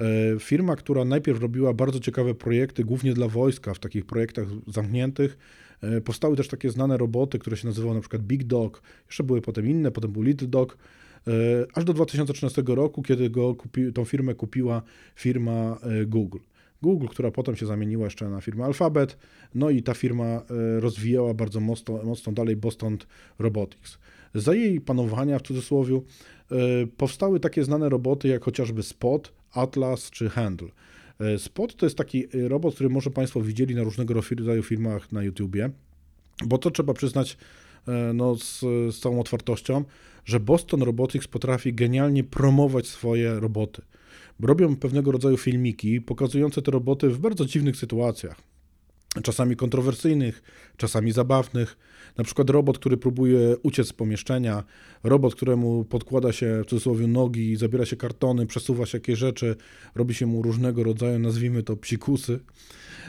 E, 0.00 0.40
firma, 0.40 0.76
która 0.76 1.04
najpierw 1.04 1.40
robiła 1.40 1.74
bardzo 1.74 2.00
ciekawe 2.00 2.34
projekty, 2.34 2.84
głównie 2.84 3.14
dla 3.14 3.28
wojska, 3.28 3.74
w 3.74 3.78
takich 3.78 4.06
projektach 4.06 4.46
zamkniętych. 4.66 5.38
E, 5.80 6.00
powstały 6.00 6.36
też 6.36 6.48
takie 6.48 6.70
znane 6.70 6.96
roboty, 6.96 7.38
które 7.38 7.56
się 7.56 7.66
nazywały 7.68 7.94
na 7.94 8.00
przykład 8.00 8.22
Big 8.22 8.44
Dog, 8.44 8.82
jeszcze 9.06 9.24
były 9.24 9.40
potem 9.40 9.66
inne, 9.66 9.90
potem 9.90 10.12
był 10.12 10.22
Little 10.22 10.48
Dog, 10.48 10.78
e, 11.26 11.30
aż 11.74 11.84
do 11.84 11.92
2013 11.92 12.62
roku, 12.66 13.02
kiedy 13.02 13.30
go 13.30 13.54
kupi, 13.54 13.92
tą 13.92 14.04
firmę 14.04 14.34
kupiła 14.34 14.82
firma 15.14 15.78
Google. 16.06 16.38
Google, 16.82 17.06
która 17.06 17.30
potem 17.30 17.56
się 17.56 17.66
zamieniła 17.66 18.04
jeszcze 18.04 18.28
na 18.28 18.40
firmę 18.40 18.64
Alphabet, 18.64 19.16
no 19.54 19.70
i 19.70 19.82
ta 19.82 19.94
firma 19.94 20.24
e, 20.24 20.42
rozwijała 20.80 21.34
bardzo 21.34 21.60
mocno, 21.60 22.02
mocno 22.04 22.32
dalej 22.32 22.56
Boston 22.56 22.98
Robotics. 23.38 23.98
Za 24.34 24.54
jej 24.54 24.80
panowania, 24.80 25.38
w 25.38 25.42
cudzysłowie, 25.42 25.96
e, 25.96 26.56
powstały 26.96 27.40
takie 27.40 27.64
znane 27.64 27.88
roboty 27.88 28.28
jak 28.28 28.44
chociażby 28.44 28.82
Spot, 28.82 29.32
Atlas 29.52 30.10
czy 30.10 30.28
Handle. 30.28 30.68
E, 31.20 31.38
Spot 31.38 31.76
to 31.76 31.86
jest 31.86 31.96
taki 31.98 32.26
robot, 32.48 32.74
który 32.74 32.90
może 32.90 33.10
Państwo 33.10 33.40
widzieli 33.40 33.74
na 33.74 33.82
różnego 33.82 34.14
rodzaju 34.14 34.62
filmach 34.62 35.12
na 35.12 35.22
YouTubie, 35.22 35.70
bo 36.46 36.58
to 36.58 36.70
trzeba 36.70 36.94
przyznać 36.94 37.38
no, 38.14 38.36
z, 38.36 38.60
z 38.94 39.00
całą 39.00 39.20
otwartością, 39.20 39.84
że 40.24 40.40
Boston 40.40 40.82
Robotics 40.82 41.28
potrafi 41.28 41.74
genialnie 41.74 42.24
promować 42.24 42.86
swoje 42.86 43.40
roboty 43.40 43.82
robią 44.40 44.76
pewnego 44.76 45.12
rodzaju 45.12 45.36
filmiki 45.36 46.00
pokazujące 46.00 46.62
te 46.62 46.70
roboty 46.70 47.08
w 47.08 47.18
bardzo 47.18 47.44
dziwnych 47.44 47.76
sytuacjach. 47.76 48.57
Czasami 49.22 49.56
kontrowersyjnych, 49.56 50.42
czasami 50.76 51.12
zabawnych. 51.12 51.76
Na 52.16 52.24
przykład 52.24 52.50
robot, 52.50 52.78
który 52.78 52.96
próbuje 52.96 53.56
uciec 53.62 53.88
z 53.88 53.92
pomieszczenia, 53.92 54.64
robot, 55.02 55.34
któremu 55.34 55.84
podkłada 55.84 56.32
się 56.32 56.62
w 56.64 56.66
cudzysłowie 56.66 57.06
nogi, 57.06 57.56
zabiera 57.56 57.84
się 57.86 57.96
kartony, 57.96 58.46
przesuwa 58.46 58.86
się 58.86 58.98
jakieś 58.98 59.18
rzeczy, 59.18 59.56
robi 59.94 60.14
się 60.14 60.26
mu 60.26 60.42
różnego 60.42 60.84
rodzaju, 60.84 61.18
nazwijmy 61.18 61.62
to 61.62 61.76
psikusy. 61.76 62.40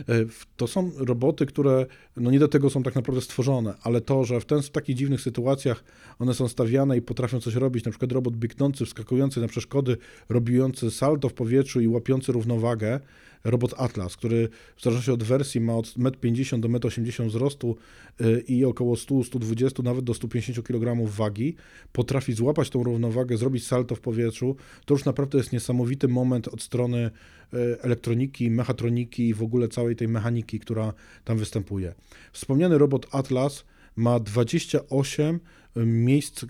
E, 0.09 0.25
to 0.57 0.67
są 0.67 0.91
roboty, 0.97 1.45
które 1.45 1.85
no 2.17 2.31
nie 2.31 2.39
do 2.39 2.47
tego 2.47 2.69
są 2.69 2.83
tak 2.83 2.95
naprawdę 2.95 3.21
stworzone, 3.21 3.73
ale 3.83 4.01
to, 4.01 4.25
że 4.25 4.39
w, 4.39 4.45
ten, 4.45 4.61
w 4.61 4.69
takich 4.69 4.95
dziwnych 4.95 5.21
sytuacjach 5.21 5.83
one 6.19 6.33
są 6.33 6.47
stawiane 6.47 6.97
i 6.97 7.01
potrafią 7.01 7.39
coś 7.39 7.55
robić, 7.55 7.85
na 7.85 7.91
przykład 7.91 8.11
robot 8.11 8.35
biegnący, 8.35 8.85
wskakujący 8.85 9.41
na 9.41 9.47
przeszkody, 9.47 9.97
robiący 10.29 10.91
salto 10.91 11.29
w 11.29 11.33
powietrzu 11.33 11.81
i 11.81 11.87
łapiący 11.87 12.31
równowagę, 12.31 12.99
robot 13.43 13.73
Atlas, 13.77 14.17
który 14.17 14.49
w 14.77 14.83
zależności 14.83 15.11
od 15.11 15.23
wersji 15.23 15.61
ma 15.61 15.75
od 15.75 15.85
1,50 15.85 16.65
m 16.65 16.79
do 16.79 16.89
1,80 16.89 17.21
m 17.21 17.29
wzrostu 17.29 17.75
y, 18.21 18.43
i 18.47 18.65
około 18.65 18.95
100-120, 18.95 19.83
nawet 19.83 20.05
do 20.05 20.13
150 20.13 20.67
kg 20.67 21.05
wagi, 21.05 21.55
potrafi 21.91 22.33
złapać 22.33 22.69
tą 22.69 22.83
równowagę, 22.83 23.37
zrobić 23.37 23.67
salto 23.67 23.95
w 23.95 23.99
powietrzu, 23.99 24.55
to 24.85 24.93
już 24.93 25.05
naprawdę 25.05 25.37
jest 25.37 25.53
niesamowity 25.53 26.07
moment 26.07 26.47
od 26.47 26.61
strony 26.61 27.09
y, 27.53 27.81
elektroniki, 27.81 28.51
mechatroniki 28.51 29.29
i 29.29 29.33
w 29.33 29.43
ogóle 29.43 29.67
całej 29.67 29.95
tej 29.95 30.07
mechaniki, 30.07 30.59
która 30.59 30.93
tam 31.23 31.37
występuje. 31.37 31.93
Wspomniany 32.33 32.77
robot 32.77 33.07
Atlas 33.11 33.65
ma 33.95 34.19
28 34.19 35.39
y, 35.77 35.85
miejsc 35.85 36.45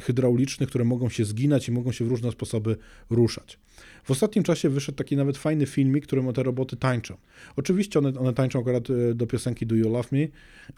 hydraulicznych, 0.00 0.68
które 0.68 0.84
mogą 0.84 1.08
się 1.08 1.24
zginać 1.24 1.68
i 1.68 1.72
mogą 1.72 1.92
się 1.92 2.04
w 2.04 2.08
różne 2.08 2.32
sposoby 2.32 2.76
ruszać. 3.10 3.58
W 4.04 4.10
ostatnim 4.10 4.44
czasie 4.44 4.68
wyszedł 4.68 4.98
taki 4.98 5.16
nawet 5.16 5.38
fajny 5.38 5.66
filmik, 5.66 6.06
którym 6.06 6.32
te 6.32 6.42
roboty 6.42 6.76
tańczą. 6.76 7.16
Oczywiście 7.56 7.98
one, 7.98 8.18
one 8.18 8.32
tańczą 8.32 8.60
akurat 8.60 8.90
e, 8.90 9.14
do 9.14 9.26
piosenki 9.26 9.66
Do 9.66 9.74
You 9.74 9.92
Love 9.92 10.08
Me, 10.12 10.28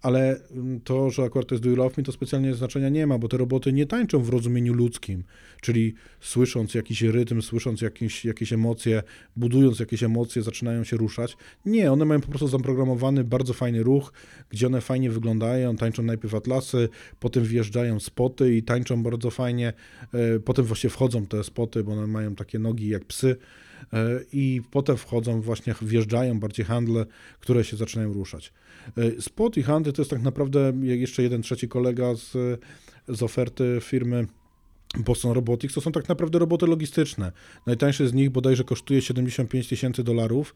ale 0.03 0.41
mm, 0.51 0.81
to, 0.81 1.11
że 1.11 1.23
akurat 1.23 1.49
to 1.49 1.55
jest 1.55 1.63
Do 1.65 1.71
You 1.71 1.77
Love 1.77 1.95
Me, 1.99 2.05
to 2.05 2.13
specjalnie 2.13 2.55
znaczenia 2.55 2.89
nie 2.89 3.07
ma, 3.07 3.19
bo 3.19 3.29
te 3.29 3.37
roboty 3.37 3.73
nie 3.73 3.87
tańczą 3.87 4.23
w 4.23 4.29
rozumieniu 4.29 4.75
ludzkim, 4.75 5.25
czyli 5.61 5.95
słysząc 6.21 6.75
jakiś 6.75 7.03
rytm, 7.03 7.43
słysząc 7.43 7.81
jakieś, 7.81 8.25
jakieś 8.25 8.53
emocje, 8.53 9.03
budując 9.37 9.81
jakieś 9.81 10.03
emocje, 10.03 10.43
zaczynają 10.43 10.85
się 10.85 10.97
ruszać. 10.97 11.37
Nie, 11.65 11.93
one 11.93 12.05
mają 12.05 12.21
po 12.21 12.29
prostu 12.29 12.49
zaprogramowany 12.49 13.25
bardzo 13.25 13.53
fajny 13.53 13.83
ruch, 13.83 14.13
gdzie 14.51 14.67
one 14.67 14.81
fajnie 14.81 15.11
wyglądają, 15.11 15.77
tańczą 15.77 16.03
najpierw 16.03 16.35
atlasy, 16.35 16.89
potem 17.21 17.45
wjeżdżają 17.45 18.01
spoty 18.01 18.57
i 18.57 18.63
tańczą 18.63 19.03
bardzo 19.03 19.31
fajnie, 19.31 19.73
e, 20.13 20.41
potem 20.41 20.65
właśnie 20.65 20.91
wchodzą 20.91 21.27
te 21.27 21.45
spoty, 21.45 21.85
bo 21.85 21.93
one 21.93 22.07
mają 22.07 22.35
takie 22.35 22.59
nogi 22.59 22.86
jak 22.89 23.05
psy 23.05 23.37
e, 23.93 24.21
i 24.33 24.61
potem 24.71 24.97
wchodzą 24.97 25.41
właśnie, 25.41 25.75
wjeżdżają 25.83 26.41
bardziej 26.41 26.67
handle, 26.67 27.07
które 27.41 27.65
się 27.65 27.77
zaczynają 27.77 28.13
ruszać. 28.13 28.53
E, 28.97 29.23
spot 29.23 29.57
i 29.57 29.63
handle 29.63 29.93
to 29.93 30.03
jest 30.03 30.11
tak 30.11 30.23
naprawdę 30.23 30.73
jeszcze 30.83 31.23
jeden 31.23 31.43
trzeci 31.43 31.69
kolega 31.69 32.15
z, 32.15 32.61
z 33.09 33.23
oferty 33.23 33.79
firmy 33.81 34.27
Boston 34.99 35.33
Robotics 35.33 35.75
to 35.75 35.81
są 35.81 35.93
tak 35.93 36.09
naprawdę 36.09 36.39
roboty 36.39 36.67
logistyczne. 36.67 37.33
Najtańszy 37.67 38.09
z 38.09 38.15
nich 38.15 38.31
bodajże 38.31 38.65
kosztuje 38.65 39.03
75 39.03 39.69
tysięcy 39.69 40.05
dolarów, 40.05 40.55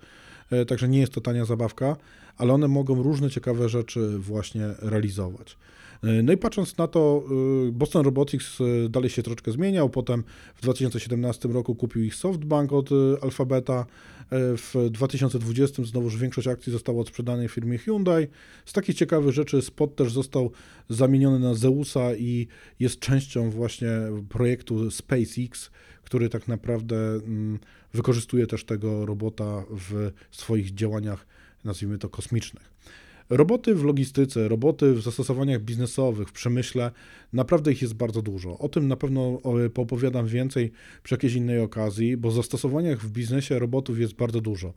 także 0.66 0.88
nie 0.88 1.00
jest 1.00 1.12
to 1.12 1.20
tania 1.20 1.44
zabawka, 1.44 1.96
ale 2.36 2.52
one 2.52 2.68
mogą 2.68 3.02
różne 3.02 3.30
ciekawe 3.30 3.68
rzeczy 3.68 4.18
właśnie 4.18 4.66
realizować. 4.78 5.56
E, 6.02 6.22
no 6.22 6.32
i 6.32 6.36
patrząc 6.36 6.78
na 6.78 6.86
to, 6.86 7.24
e, 7.68 7.72
Boston 7.72 8.04
Robotics 8.04 8.58
dalej 8.88 9.10
się 9.10 9.22
troszkę 9.22 9.52
zmieniał, 9.52 9.90
potem 9.90 10.24
w 10.54 10.62
2017 10.62 11.52
roku 11.52 11.74
kupił 11.74 12.02
ich 12.02 12.14
SoftBank 12.14 12.72
od 12.72 12.90
Alphabeta, 13.22 13.86
w 14.32 14.88
2020 14.90 15.84
znowuż 15.84 16.16
większość 16.16 16.48
akcji 16.48 16.72
została 16.72 17.00
odsprzedanej 17.00 17.48
firmie 17.48 17.78
Hyundai. 17.78 18.26
Z 18.64 18.72
takich 18.72 18.96
ciekawych 18.96 19.34
rzeczy 19.34 19.62
Spot 19.62 19.96
też 19.96 20.12
został 20.12 20.50
zamieniony 20.88 21.38
na 21.38 21.54
Zeusa 21.54 22.14
i 22.14 22.46
jest 22.80 22.98
częścią 22.98 23.50
właśnie 23.50 23.90
projektu 24.28 24.90
SpaceX, 24.90 25.70
który 26.02 26.28
tak 26.28 26.48
naprawdę 26.48 26.96
mm, 26.96 27.58
wykorzystuje 27.92 28.46
też 28.46 28.64
tego 28.64 29.06
robota 29.06 29.64
w 29.70 30.10
swoich 30.30 30.74
działaniach, 30.74 31.26
nazwijmy 31.64 31.98
to 31.98 32.08
kosmicznych. 32.08 32.70
Roboty 33.30 33.74
w 33.74 33.84
logistyce, 33.84 34.48
roboty 34.48 34.92
w 34.92 35.02
zastosowaniach 35.02 35.62
biznesowych, 35.62 36.28
w 36.28 36.32
przemyśle, 36.32 36.90
naprawdę 37.32 37.72
ich 37.72 37.82
jest 37.82 37.94
bardzo 37.94 38.22
dużo. 38.22 38.58
O 38.58 38.68
tym 38.68 38.88
na 38.88 38.96
pewno 38.96 39.38
poopowiadam 39.74 40.26
więcej 40.26 40.72
przy 41.02 41.14
jakiejś 41.14 41.34
innej 41.34 41.60
okazji, 41.60 42.16
bo 42.16 42.30
zastosowaniach 42.30 42.98
w 43.00 43.10
biznesie 43.10 43.58
robotów 43.58 43.98
jest 43.98 44.14
bardzo 44.14 44.40
dużo. 44.40 44.72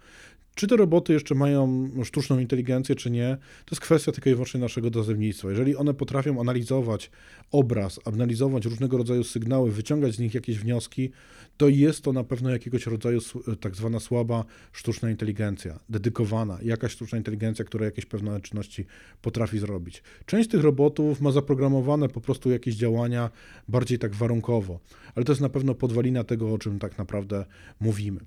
Czy 0.56 0.68
te 0.68 0.78
roboty 0.78 1.14
jeszcze 1.14 1.36
mają 1.36 1.90
sztuczną 2.04 2.40
inteligencję, 2.40 2.96
czy 2.96 3.12
nie, 3.12 3.38
to 3.66 3.76
jest 3.76 3.82
kwestia 3.82 4.12
tylko 4.12 4.30
i 4.30 4.34
wyłącznie 4.34 4.60
naszego 4.60 4.90
dozownictwa. 4.90 5.50
Jeżeli 5.50 5.76
one 5.76 5.94
potrafią 5.94 6.42
analizować 6.42 7.12
obraz, 7.52 8.00
analizować 8.06 8.66
różnego 8.66 8.98
rodzaju 8.98 9.24
sygnały, 9.24 9.72
wyciągać 9.72 10.16
z 10.16 10.20
nich 10.20 10.34
jakieś 10.34 10.60
wnioski, 10.60 11.12
to 11.58 11.70
jest 11.70 12.04
to 12.04 12.14
na 12.14 12.24
pewno 12.24 12.50
jakiegoś 12.50 12.86
rodzaju 12.86 13.20
tak 13.60 13.76
zwana 13.76 14.00
słaba 14.00 14.46
sztuczna 14.72 15.12
inteligencja, 15.12 15.80
dedykowana, 15.90 16.60
jakaś 16.64 16.92
sztuczna 16.92 17.18
inteligencja, 17.18 17.66
która 17.66 17.86
jakieś 17.86 18.06
pewne 18.06 18.42
czynności 18.42 18.86
potrafi 19.22 19.60
zrobić. 19.60 20.04
Część 20.26 20.50
tych 20.50 20.62
robotów 20.62 21.22
ma 21.22 21.32
zaprogramowane 21.32 22.10
po 22.10 22.22
prostu 22.22 22.52
jakieś 22.52 22.76
działania 22.76 23.30
bardziej 23.68 24.00
tak 24.00 24.16
warunkowo, 24.16 24.80
ale 25.16 25.26
to 25.26 25.32
jest 25.32 25.42
na 25.42 25.50
pewno 25.50 25.76
podwalina 25.76 26.24
tego, 26.24 26.54
o 26.54 26.58
czym 26.58 26.80
tak 26.80 26.98
naprawdę 26.98 27.46
mówimy. 27.80 28.20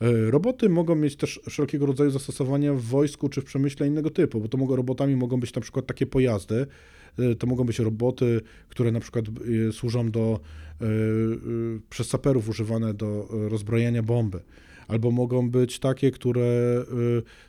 E, 0.00 0.30
roboty 0.30 0.68
mogą 0.68 0.94
mieć 0.94 1.16
też 1.16 1.40
wszelkiego 1.72 1.86
rodzaju 1.86 2.10
zastosowania 2.10 2.74
w 2.74 2.82
wojsku 2.82 3.28
czy 3.28 3.40
w 3.40 3.44
przemyśle 3.44 3.86
innego 3.86 4.10
typu, 4.10 4.40
bo 4.40 4.48
to 4.48 4.58
mogą, 4.58 4.76
robotami 4.76 5.16
mogą 5.16 5.40
być 5.40 5.54
na 5.54 5.62
przykład 5.62 5.86
takie 5.86 6.06
pojazdy, 6.06 6.66
e, 7.18 7.34
to 7.34 7.46
mogą 7.46 7.64
być 7.64 7.78
roboty, 7.78 8.40
które 8.68 8.92
na 8.92 9.00
przykład 9.00 9.24
e, 9.68 9.72
służą 9.72 10.10
do, 10.10 10.40
przez 11.90 12.08
saperów 12.08 12.48
używane 12.48 12.94
do 12.94 13.28
rozbrojenia 13.30 14.02
bomby 14.02 14.40
albo 14.88 15.10
mogą 15.10 15.50
być 15.50 15.78
takie, 15.78 16.10
które 16.10 16.84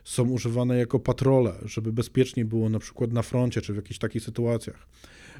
są 0.03 0.29
używane 0.29 0.77
jako 0.77 0.99
patrole, 0.99 1.53
żeby 1.65 1.93
bezpieczniej 1.93 2.45
było 2.45 2.69
na 2.69 2.79
przykład 2.79 3.13
na 3.13 3.21
froncie 3.21 3.61
czy 3.61 3.73
w 3.73 3.75
jakichś 3.75 3.99
takich 3.99 4.23
sytuacjach. 4.23 4.87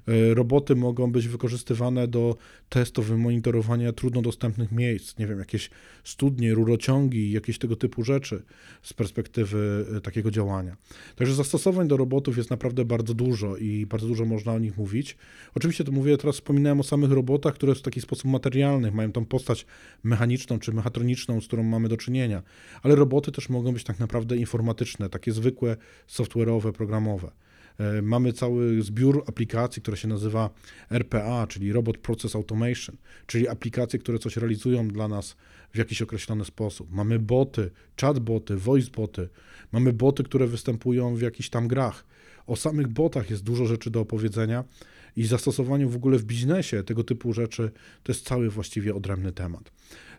E, 0.08 0.34
roboty 0.34 0.76
mogą 0.76 1.12
być 1.12 1.28
wykorzystywane 1.28 2.08
do 2.08 2.38
testów 2.70 3.10
i 3.10 3.14
monitorowania 3.14 3.94
trudno 3.94 4.22
dostępnych 4.22 4.72
miejsc, 4.72 5.18
nie 5.18 5.28
wiem, 5.28 5.40
jakieś 5.40 5.70
studnie, 6.04 6.54
rurociągi, 6.54 7.32
jakieś 7.32 7.58
tego 7.58 7.76
typu 7.76 8.04
rzeczy 8.04 8.44
z 8.82 8.94
perspektywy 8.94 9.86
e, 9.98 10.02
takiego 10.02 10.32
działania. 10.32 10.78
Także 11.16 11.36
zastosowań 11.36 11.88
do 11.88 11.98
robotów 11.98 12.38
jest 12.38 12.50
naprawdę 12.50 12.86
bardzo 12.86 13.14
dużo 13.14 13.58
i 13.58 13.86
bardzo 13.86 14.08
dużo 14.08 14.26
można 14.26 14.54
o 14.54 14.60
nich 14.60 14.78
mówić. 14.78 15.18
Oczywiście 15.56 15.84
to 15.84 15.92
mówię, 15.92 16.18
teraz 16.18 16.36
wspominałem 16.36 16.80
o 16.80 16.84
samych 16.84 17.12
robotach, 17.12 17.54
które 17.54 17.76
w 17.76 17.82
taki 17.82 18.02
sposób 18.02 18.32
materialny 18.32 18.92
mają 18.92 19.12
tą 19.12 19.26
postać 19.26 19.66
mechaniczną 20.04 20.60
czy 20.60 20.74
mechatroniczną, 20.74 21.42
z 21.42 21.48
którą 21.48 21.64
mamy 21.64 21.90
do 21.90 21.98
czynienia, 21.98 22.44
ale 22.82 22.96
roboty 22.96 23.32
też 23.32 23.50
mogą 23.50 23.72
być 23.72 23.84
tak 23.84 24.00
naprawdę 24.00 24.38
informatyczne, 24.38 25.10
takie 25.10 25.32
zwykłe, 25.32 25.78
software'owe, 26.08 26.72
programowe. 26.72 27.32
E, 27.80 28.02
mamy 28.02 28.34
cały 28.34 28.82
zbiór 28.82 29.24
aplikacji, 29.28 29.82
które 29.82 29.98
się 29.98 30.08
nazywa 30.08 30.50
RPA, 30.90 31.48
czyli 31.48 31.74
Robot 31.74 31.98
Process 31.98 32.36
Automation, 32.36 32.98
czyli 33.28 33.48
aplikacje, 33.48 34.00
które 34.00 34.20
coś 34.20 34.38
realizują 34.38 34.88
dla 34.88 35.08
nas 35.08 35.36
w 35.74 35.78
jakiś 35.78 36.02
określony 36.02 36.46
sposób. 36.46 36.92
Mamy 36.92 37.20
boty, 37.20 37.72
chatboty, 38.02 38.58
voiceboty, 38.58 39.30
mamy 39.72 39.94
boty, 39.94 40.24
które 40.24 40.48
występują 40.48 41.16
w 41.16 41.22
jakichś 41.22 41.50
tam 41.50 41.68
grach. 41.68 42.06
O 42.48 42.56
samych 42.56 42.88
botach 42.88 43.30
jest 43.30 43.44
dużo 43.44 43.66
rzeczy 43.66 43.92
do 43.92 44.02
opowiedzenia 44.02 44.64
i 45.16 45.26
zastosowaniu 45.26 45.90
w 45.90 45.96
ogóle 45.96 46.18
w 46.18 46.24
biznesie 46.24 46.84
tego 46.84 47.04
typu 47.04 47.34
rzeczy 47.34 47.72
to 48.04 48.12
jest 48.12 48.26
cały 48.26 48.50
właściwie 48.50 48.96
odrębny 48.96 49.32
temat. 49.32 49.72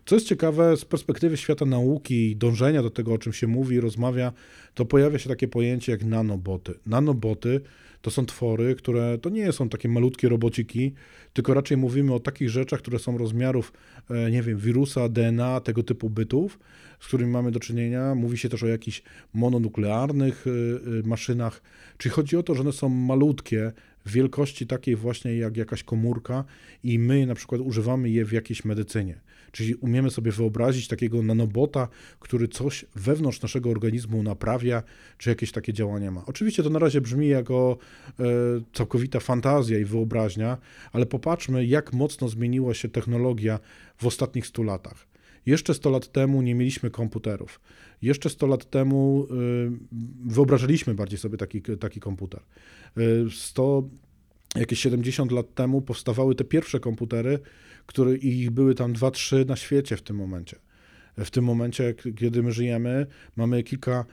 Co 0.05 0.15
jest 0.15 0.27
ciekawe, 0.27 0.77
z 0.77 0.85
perspektywy 0.85 1.37
świata 1.37 1.65
nauki 1.65 2.31
i 2.31 2.35
dążenia 2.35 2.83
do 2.83 2.89
tego, 2.89 3.13
o 3.13 3.17
czym 3.17 3.33
się 3.33 3.47
mówi 3.47 3.79
rozmawia, 3.79 4.33
to 4.73 4.85
pojawia 4.85 5.19
się 5.19 5.29
takie 5.29 5.47
pojęcie 5.47 5.91
jak 5.91 6.03
nanoboty. 6.03 6.73
Nanoboty 6.85 7.61
to 8.01 8.11
są 8.11 8.25
twory, 8.25 8.75
które 8.75 9.17
to 9.17 9.29
nie 9.29 9.51
są 9.51 9.69
takie 9.69 9.89
malutkie 9.89 10.29
robociki, 10.29 10.93
tylko 11.33 11.53
raczej 11.53 11.77
mówimy 11.77 12.13
o 12.13 12.19
takich 12.19 12.49
rzeczach, 12.49 12.79
które 12.79 12.99
są 12.99 13.17
rozmiarów, 13.17 13.73
e, 14.09 14.31
nie 14.31 14.41
wiem, 14.41 14.57
wirusa, 14.57 15.09
DNA, 15.09 15.59
tego 15.59 15.83
typu 15.83 16.09
bytów, 16.09 16.59
z 16.99 17.07
którymi 17.07 17.31
mamy 17.31 17.51
do 17.51 17.59
czynienia. 17.59 18.15
Mówi 18.15 18.37
się 18.37 18.49
też 18.49 18.63
o 18.63 18.67
jakichś 18.67 19.03
mononuklearnych 19.33 20.45
e, 20.47 20.49
e, 20.99 21.07
maszynach, 21.07 21.61
czyli 21.97 22.13
chodzi 22.13 22.37
o 22.37 22.43
to, 22.43 22.55
że 22.55 22.61
one 22.61 22.71
są 22.71 22.89
malutkie, 22.89 23.71
wielkości 24.05 24.67
takiej 24.67 24.95
właśnie 24.95 25.37
jak 25.37 25.57
jakaś 25.57 25.83
komórka 25.83 26.43
i 26.83 26.99
my 26.99 27.25
na 27.25 27.35
przykład 27.35 27.61
używamy 27.61 28.09
je 28.09 28.25
w 28.25 28.31
jakiejś 28.31 28.65
medycynie. 28.65 29.19
Czyli 29.55 29.75
umiemy 29.75 30.11
sobie 30.11 30.31
wyobrazić 30.31 30.87
takiego 30.87 31.21
nanobota, 31.21 31.87
który 32.19 32.47
coś 32.47 32.85
wewnątrz 32.95 33.41
naszego 33.41 33.69
organizmu 33.69 34.23
naprawia, 34.23 34.83
czy 35.17 35.29
jakieś 35.29 35.51
takie 35.51 35.73
działania 35.73 36.11
ma. 36.11 36.23
Oczywiście 36.25 36.63
to 36.63 36.69
na 36.69 36.79
razie 36.79 37.01
brzmi 37.01 37.27
jako 37.27 37.77
e, 38.19 38.23
całkowita 38.73 39.19
fantazja 39.19 39.79
i 39.79 39.85
wyobraźnia, 39.85 40.57
ale 40.91 41.05
popatrzmy, 41.05 41.65
jak 41.65 41.93
mocno 41.93 42.29
zmieniła 42.29 42.73
się 42.73 42.89
technologia 42.89 43.59
w 43.97 44.05
ostatnich 44.05 44.47
100 44.47 44.63
latach 44.63 45.07
Jeszcze 45.45 45.73
100 45.73 45.89
lat 45.89 46.11
temu 46.11 46.41
nie 46.41 46.55
mieliśmy 46.55 46.89
komputerów. 46.89 47.59
Jeszcze 48.01 48.29
100 48.29 48.47
lat 48.47 48.69
temu 48.69 49.27
y, 49.31 49.71
wyobrażaliśmy 50.25 50.93
bardziej 50.93 51.19
sobie 51.19 51.37
taki, 51.37 51.61
taki 51.61 51.99
komputer. 51.99 52.41
100, 53.31 53.83
y, 54.57 54.59
jakieś 54.59 54.79
70 54.79 55.31
lat 55.31 55.53
temu 55.53 55.81
powstawały 55.81 56.35
te 56.35 56.43
pierwsze 56.43 56.79
komputery, 56.79 57.39
które 57.85 58.15
ich 58.15 58.51
były 58.51 58.75
tam 58.75 58.93
2-3 58.93 59.45
na 59.45 59.55
świecie 59.55 59.97
w 59.97 60.01
tym 60.01 60.15
momencie. 60.15 60.59
W 61.17 61.31
tym 61.31 61.45
momencie, 61.45 61.93
kiedy 62.17 62.43
my 62.43 62.51
żyjemy, 62.51 63.07
mamy 63.35 63.63
kilka 63.63 64.05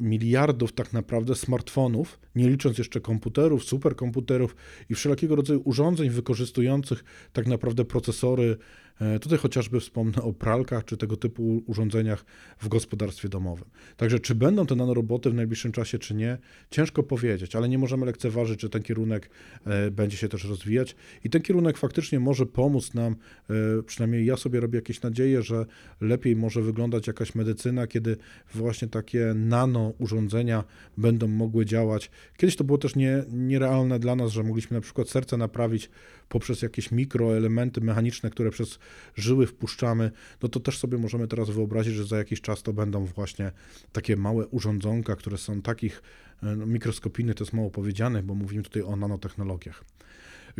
miliardów 0.00 0.72
tak 0.72 0.92
naprawdę 0.92 1.34
smartfonów, 1.34 2.20
nie 2.34 2.48
licząc 2.48 2.78
jeszcze 2.78 3.00
komputerów, 3.00 3.64
superkomputerów 3.64 4.56
i 4.88 4.94
wszelkiego 4.94 5.36
rodzaju 5.36 5.62
urządzeń 5.64 6.10
wykorzystujących 6.10 7.04
tak 7.32 7.46
naprawdę 7.46 7.84
procesory 7.84 8.56
E, 9.00 9.18
tutaj 9.18 9.38
chociażby 9.38 9.80
wspomnę 9.80 10.22
o 10.22 10.32
pralkach 10.32 10.84
czy 10.84 10.96
tego 10.96 11.16
typu 11.16 11.62
urządzeniach 11.66 12.24
w 12.58 12.68
gospodarstwie 12.68 13.28
domowym. 13.28 13.64
Także 13.96 14.20
czy 14.20 14.34
będą 14.34 14.66
te 14.66 14.74
nanoroboty 14.74 15.30
w 15.30 15.34
najbliższym 15.34 15.72
czasie, 15.72 15.98
czy 15.98 16.14
nie, 16.14 16.38
ciężko 16.70 17.02
powiedzieć, 17.02 17.56
ale 17.56 17.68
nie 17.68 17.78
możemy 17.78 18.06
lekceważyć, 18.06 18.60
że 18.60 18.68
ten 18.68 18.82
kierunek 18.82 19.30
e, 19.66 19.90
będzie 19.90 20.16
się 20.16 20.28
też 20.28 20.44
rozwijać 20.44 20.96
i 21.24 21.30
ten 21.30 21.42
kierunek 21.42 21.78
faktycznie 21.78 22.20
może 22.20 22.46
pomóc 22.46 22.94
nam, 22.94 23.16
e, 23.50 23.82
przynajmniej 23.82 24.26
ja 24.26 24.36
sobie 24.36 24.60
robię 24.60 24.76
jakieś 24.76 25.02
nadzieje, 25.02 25.42
że 25.42 25.66
lepiej 26.00 26.36
może 26.36 26.62
wyglądać 26.62 27.06
jakaś 27.06 27.34
medycyna, 27.34 27.86
kiedy 27.86 28.16
właśnie 28.54 28.88
takie 28.88 29.34
nano 29.66 29.92
urządzenia 29.98 30.64
będą 30.96 31.28
mogły 31.28 31.66
działać. 31.66 32.10
Kiedyś 32.36 32.56
to 32.56 32.64
było 32.64 32.78
też 32.78 32.96
nie, 32.96 33.24
nierealne 33.32 33.98
dla 33.98 34.16
nas, 34.16 34.32
że 34.32 34.42
mogliśmy 34.42 34.74
na 34.74 34.80
przykład 34.80 35.08
serce 35.08 35.36
naprawić 35.36 35.90
poprzez 36.28 36.62
jakieś 36.62 36.90
mikroelementy 36.90 37.80
mechaniczne, 37.80 38.30
które 38.30 38.50
przez 38.50 38.78
żyły 39.14 39.46
wpuszczamy, 39.46 40.10
no 40.42 40.48
to 40.48 40.60
też 40.60 40.78
sobie 40.78 40.98
możemy 40.98 41.28
teraz 41.28 41.50
wyobrazić, 41.50 41.94
że 41.94 42.04
za 42.04 42.18
jakiś 42.18 42.40
czas 42.40 42.62
to 42.62 42.72
będą 42.72 43.04
właśnie 43.04 43.52
takie 43.92 44.16
małe 44.16 44.46
urządzonka, 44.46 45.16
które 45.16 45.38
są 45.38 45.62
takich 45.62 46.02
e, 46.42 46.56
no, 46.56 46.66
mikroskopijnych, 46.66 47.34
to 47.34 47.44
jest 47.44 47.52
mało 47.52 47.70
powiedziane, 47.70 48.22
bo 48.22 48.34
mówimy 48.34 48.62
tutaj 48.62 48.82
o 48.82 48.96
nanotechnologiach. 48.96 49.84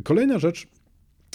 Kolejna 0.05 0.39
rzecz, 0.39 0.67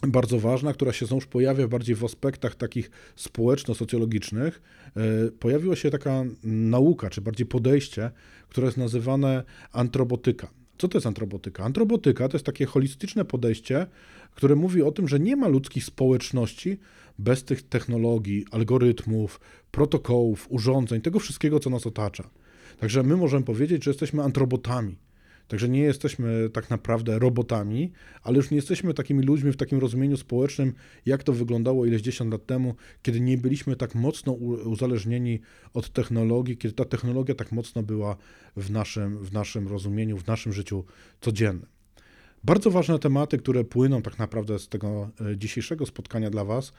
bardzo 0.08 0.40
ważna, 0.40 0.74
która 0.74 0.94
się 0.94 1.06
znowuż 1.06 1.26
pojawia 1.26 1.68
bardziej 1.68 1.96
w 1.96 2.04
aspektach 2.06 2.56
takich 2.56 2.92
społeczno-socjologicznych, 3.16 4.62
e, 4.96 5.32
pojawiła 5.32 5.76
się 5.76 5.90
taka 5.90 6.24
nauka, 6.44 7.10
czy 7.10 7.22
bardziej 7.22 7.48
podejście, 7.48 8.12
które 8.50 8.66
jest 8.66 8.78
nazywane 8.78 9.44
antrobotyka. 9.72 10.48
Co 10.78 10.88
to 10.88 10.98
jest 10.98 11.08
antrobotyka? 11.08 11.64
Antrobotyka 11.64 12.28
to 12.28 12.36
jest 12.36 12.46
takie 12.46 12.66
holistyczne 12.66 13.26
podejście, 13.26 13.88
które 14.36 14.56
mówi 14.56 14.82
o 14.82 14.92
tym, 14.92 15.08
że 15.08 15.20
nie 15.20 15.36
ma 15.36 15.48
ludzkich 15.48 15.86
społeczności 15.86 16.78
bez 17.20 17.44
tych 17.44 17.62
technologii, 17.62 18.46
algorytmów, 18.52 19.40
protokołów, 19.72 20.48
urządzeń, 20.50 21.02
tego 21.02 21.20
wszystkiego, 21.20 21.60
co 21.60 21.70
nas 21.70 21.88
otacza. 21.88 22.30
Także 22.80 23.04
my 23.04 23.18
możemy 23.18 23.46
powiedzieć, 23.46 23.84
że 23.84 23.92
jesteśmy 23.92 24.24
antrobotami. 24.24 24.96
Także 25.50 25.70
nie 25.70 25.82
jesteśmy 25.82 26.50
tak 26.54 26.70
naprawdę 26.70 27.20
robotami, 27.20 27.92
ale 28.24 28.38
już 28.38 28.52
nie 28.52 28.56
jesteśmy 28.56 28.94
takimi 28.94 29.24
ludźmi 29.24 29.52
w 29.52 29.58
takim 29.58 29.80
rozumieniu 29.80 30.18
społecznym, 30.18 30.74
jak 31.06 31.24
to 31.24 31.34
wyglądało 31.34 31.86
ileś 31.86 32.02
dziesiąt 32.02 32.32
lat 32.32 32.46
temu, 32.46 32.76
kiedy 33.02 33.20
nie 33.20 33.38
byliśmy 33.38 33.76
tak 33.76 33.96
mocno 33.96 34.34
uzależnieni 34.34 35.40
od 35.74 35.90
technologii, 35.90 36.58
kiedy 36.58 36.76
ta 36.76 36.86
technologia 36.86 37.36
tak 37.36 37.52
mocno 37.52 37.84
była 37.84 38.18
w 38.58 38.72
naszym, 38.72 39.18
w 39.18 39.34
naszym 39.34 39.68
rozumieniu, 39.68 40.18
w 40.18 40.28
naszym 40.28 40.54
życiu 40.54 40.86
codziennym. 41.22 41.66
Bardzo 42.44 42.72
ważne 42.72 43.00
tematy, 43.00 43.38
które 43.38 43.64
płyną 43.64 44.02
tak 44.02 44.20
naprawdę 44.20 44.60
z 44.60 44.70
tego 44.70 45.10
e, 45.22 45.38
dzisiejszego 45.38 45.86
spotkania 45.86 46.30
dla 46.30 46.46
Was, 46.46 46.74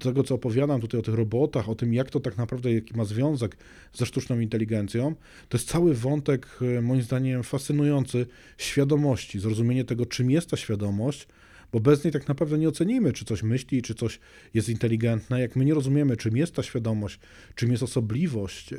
tego, 0.00 0.24
co 0.24 0.34
opowiadam 0.34 0.80
tutaj 0.80 1.00
o 1.00 1.02
tych 1.02 1.14
robotach, 1.14 1.68
o 1.68 1.74
tym, 1.74 1.94
jak 1.94 2.10
to 2.10 2.20
tak 2.20 2.36
naprawdę, 2.36 2.72
jaki 2.72 2.96
ma 2.96 3.04
związek 3.04 3.56
ze 3.92 4.06
sztuczną 4.06 4.40
inteligencją, 4.40 5.14
to 5.48 5.58
jest 5.58 5.68
cały 5.68 5.94
wątek, 5.94 6.58
e, 6.78 6.82
moim 6.82 7.02
zdaniem, 7.02 7.42
fascynujący 7.42 8.26
świadomości, 8.58 9.40
zrozumienie 9.40 9.84
tego, 9.84 10.06
czym 10.06 10.30
jest 10.30 10.50
ta 10.50 10.56
świadomość, 10.56 11.28
bo 11.72 11.80
bez 11.80 12.04
niej 12.04 12.12
tak 12.12 12.28
naprawdę 12.28 12.58
nie 12.58 12.68
ocenimy, 12.68 13.12
czy 13.12 13.24
coś 13.24 13.42
myśli, 13.42 13.82
czy 13.82 13.94
coś 13.94 14.20
jest 14.54 14.68
inteligentne. 14.68 15.40
Jak 15.40 15.56
my 15.56 15.64
nie 15.64 15.74
rozumiemy, 15.74 16.16
czym 16.16 16.36
jest 16.36 16.54
ta 16.54 16.62
świadomość, 16.62 17.18
czym 17.54 17.70
jest 17.70 17.82
osobliwość, 17.82 18.74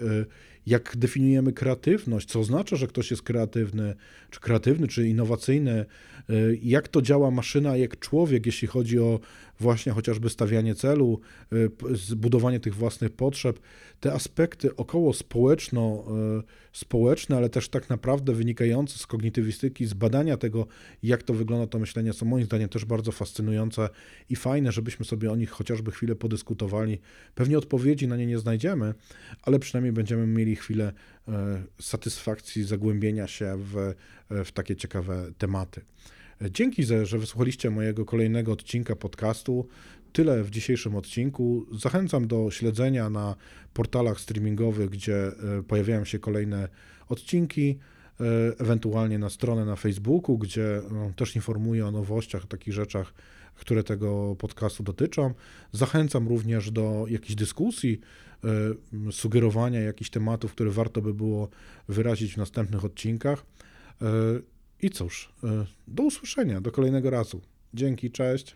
jak 0.66 0.98
definiujemy 0.98 1.54
kreatywność, 1.54 2.28
co 2.28 2.40
oznacza, 2.40 2.76
że 2.76 2.88
ktoś 2.88 3.12
jest 3.12 3.24
kreatywny, 3.24 3.96
czy 4.30 4.40
kreatywny, 4.40 4.88
czy 4.88 5.08
innowacyjny, 5.08 5.86
y, 6.30 6.60
jak 6.64 6.88
to 6.88 7.02
działa 7.02 7.32
maszyna, 7.32 7.78
jak 7.78 8.00
człowiek, 8.00 8.46
jeśli 8.46 8.68
chodzi 8.68 9.00
o 9.00 9.20
właśnie 9.60 9.92
chociażby 9.92 10.30
stawianie 10.30 10.76
celu, 10.76 11.20
y, 11.54 11.70
zbudowanie 11.96 12.60
tych 12.60 12.76
własnych 12.76 13.12
potrzeb, 13.12 13.60
te 14.00 14.14
aspekty 14.14 14.76
około 14.76 15.14
społeczno, 15.14 16.06
y, 16.40 16.44
społeczne, 16.72 17.38
ale 17.38 17.50
też 17.50 17.70
tak 17.70 17.90
naprawdę 17.90 18.34
wynikające 18.34 19.00
z 19.00 19.08
kognitywistyki, 19.08 19.86
z 19.86 19.94
badania 19.94 20.38
tego, 20.38 20.68
jak 21.04 21.24
to 21.24 21.34
wygląda 21.34 21.68
to 21.68 21.80
myślenie, 21.80 22.14
są 22.14 22.26
moim 22.26 22.46
zdaniem 22.46 22.70
też 22.70 22.86
bardzo 22.86 23.12
fascynujące 23.12 23.90
i 24.30 24.36
fajne, 24.36 24.72
żebyśmy 24.72 25.06
sobie 25.06 25.32
o 25.32 25.36
nich 25.36 25.50
chociażby 25.50 25.92
chwilę 25.92 26.16
podyskutowali. 26.16 27.00
Pewnie 27.36 27.58
odpowiedzi 27.58 28.08
na 28.08 28.18
nie 28.18 28.26
nie 28.26 28.40
znajdziemy, 28.40 28.94
ale 29.42 29.60
przynajmniej 29.60 29.94
będziemy 29.94 30.28
mieli 30.28 30.56
chwilę 30.56 30.94
e, 31.28 31.64
satysfakcji, 31.82 32.64
zagłębienia 32.64 33.28
się 33.28 33.58
w, 33.58 33.78
e, 34.30 34.46
w 34.46 34.52
takie 34.52 34.76
ciekawe 34.76 35.32
tematy. 35.38 35.82
Dzięki, 36.50 36.84
że 36.84 37.18
wysłuchaliście 37.18 37.70
mojego 37.70 38.06
kolejnego 38.06 38.52
odcinka 38.52 38.96
podcastu. 38.96 39.68
Tyle 40.14 40.44
w 40.44 40.50
dzisiejszym 40.50 40.96
odcinku. 40.96 41.66
Zachęcam 41.72 42.28
do 42.28 42.52
śledzenia 42.52 43.10
na 43.10 43.36
portalach 43.74 44.20
streamingowych, 44.20 44.90
gdzie 44.90 45.28
e, 45.28 45.64
pojawiają 45.68 46.06
się 46.06 46.20
kolejne 46.20 46.70
odcinki, 47.10 47.78
e, 48.20 48.24
ewentualnie 48.60 49.20
na 49.20 49.30
stronę 49.30 49.66
na 49.66 49.76
Facebooku, 49.76 50.38
gdzie 50.38 50.82
no, 50.92 51.12
też 51.16 51.36
informuję 51.36 51.88
o 51.88 51.92
nowościach, 51.92 52.44
o 52.44 52.48
takich 52.48 52.74
rzeczach, 52.74 53.14
które 53.56 53.84
tego 53.84 54.36
podcastu 54.40 54.84
dotyczą. 54.84 55.34
Zachęcam 55.72 56.28
również 56.28 56.72
do 56.72 57.06
jakichś 57.10 57.36
dyskusji, 57.36 58.00
e, 58.44 59.12
sugerowania 59.12 59.80
jakichś 59.82 60.10
tematów, 60.10 60.52
które 60.52 60.72
warto 60.72 61.02
by 61.02 61.14
było 61.14 61.50
wyrazić 61.88 62.34
w 62.34 62.38
następnych 62.38 62.86
odcinkach. 62.86 63.46
I 64.82 64.90
cóż, 64.90 65.34
do 65.88 66.04
usłyszenia, 66.04 66.62
do 66.62 66.72
kolejnego 66.72 67.10
razu. 67.10 67.42
Dzięki, 67.74 68.12
cześć. 68.12 68.56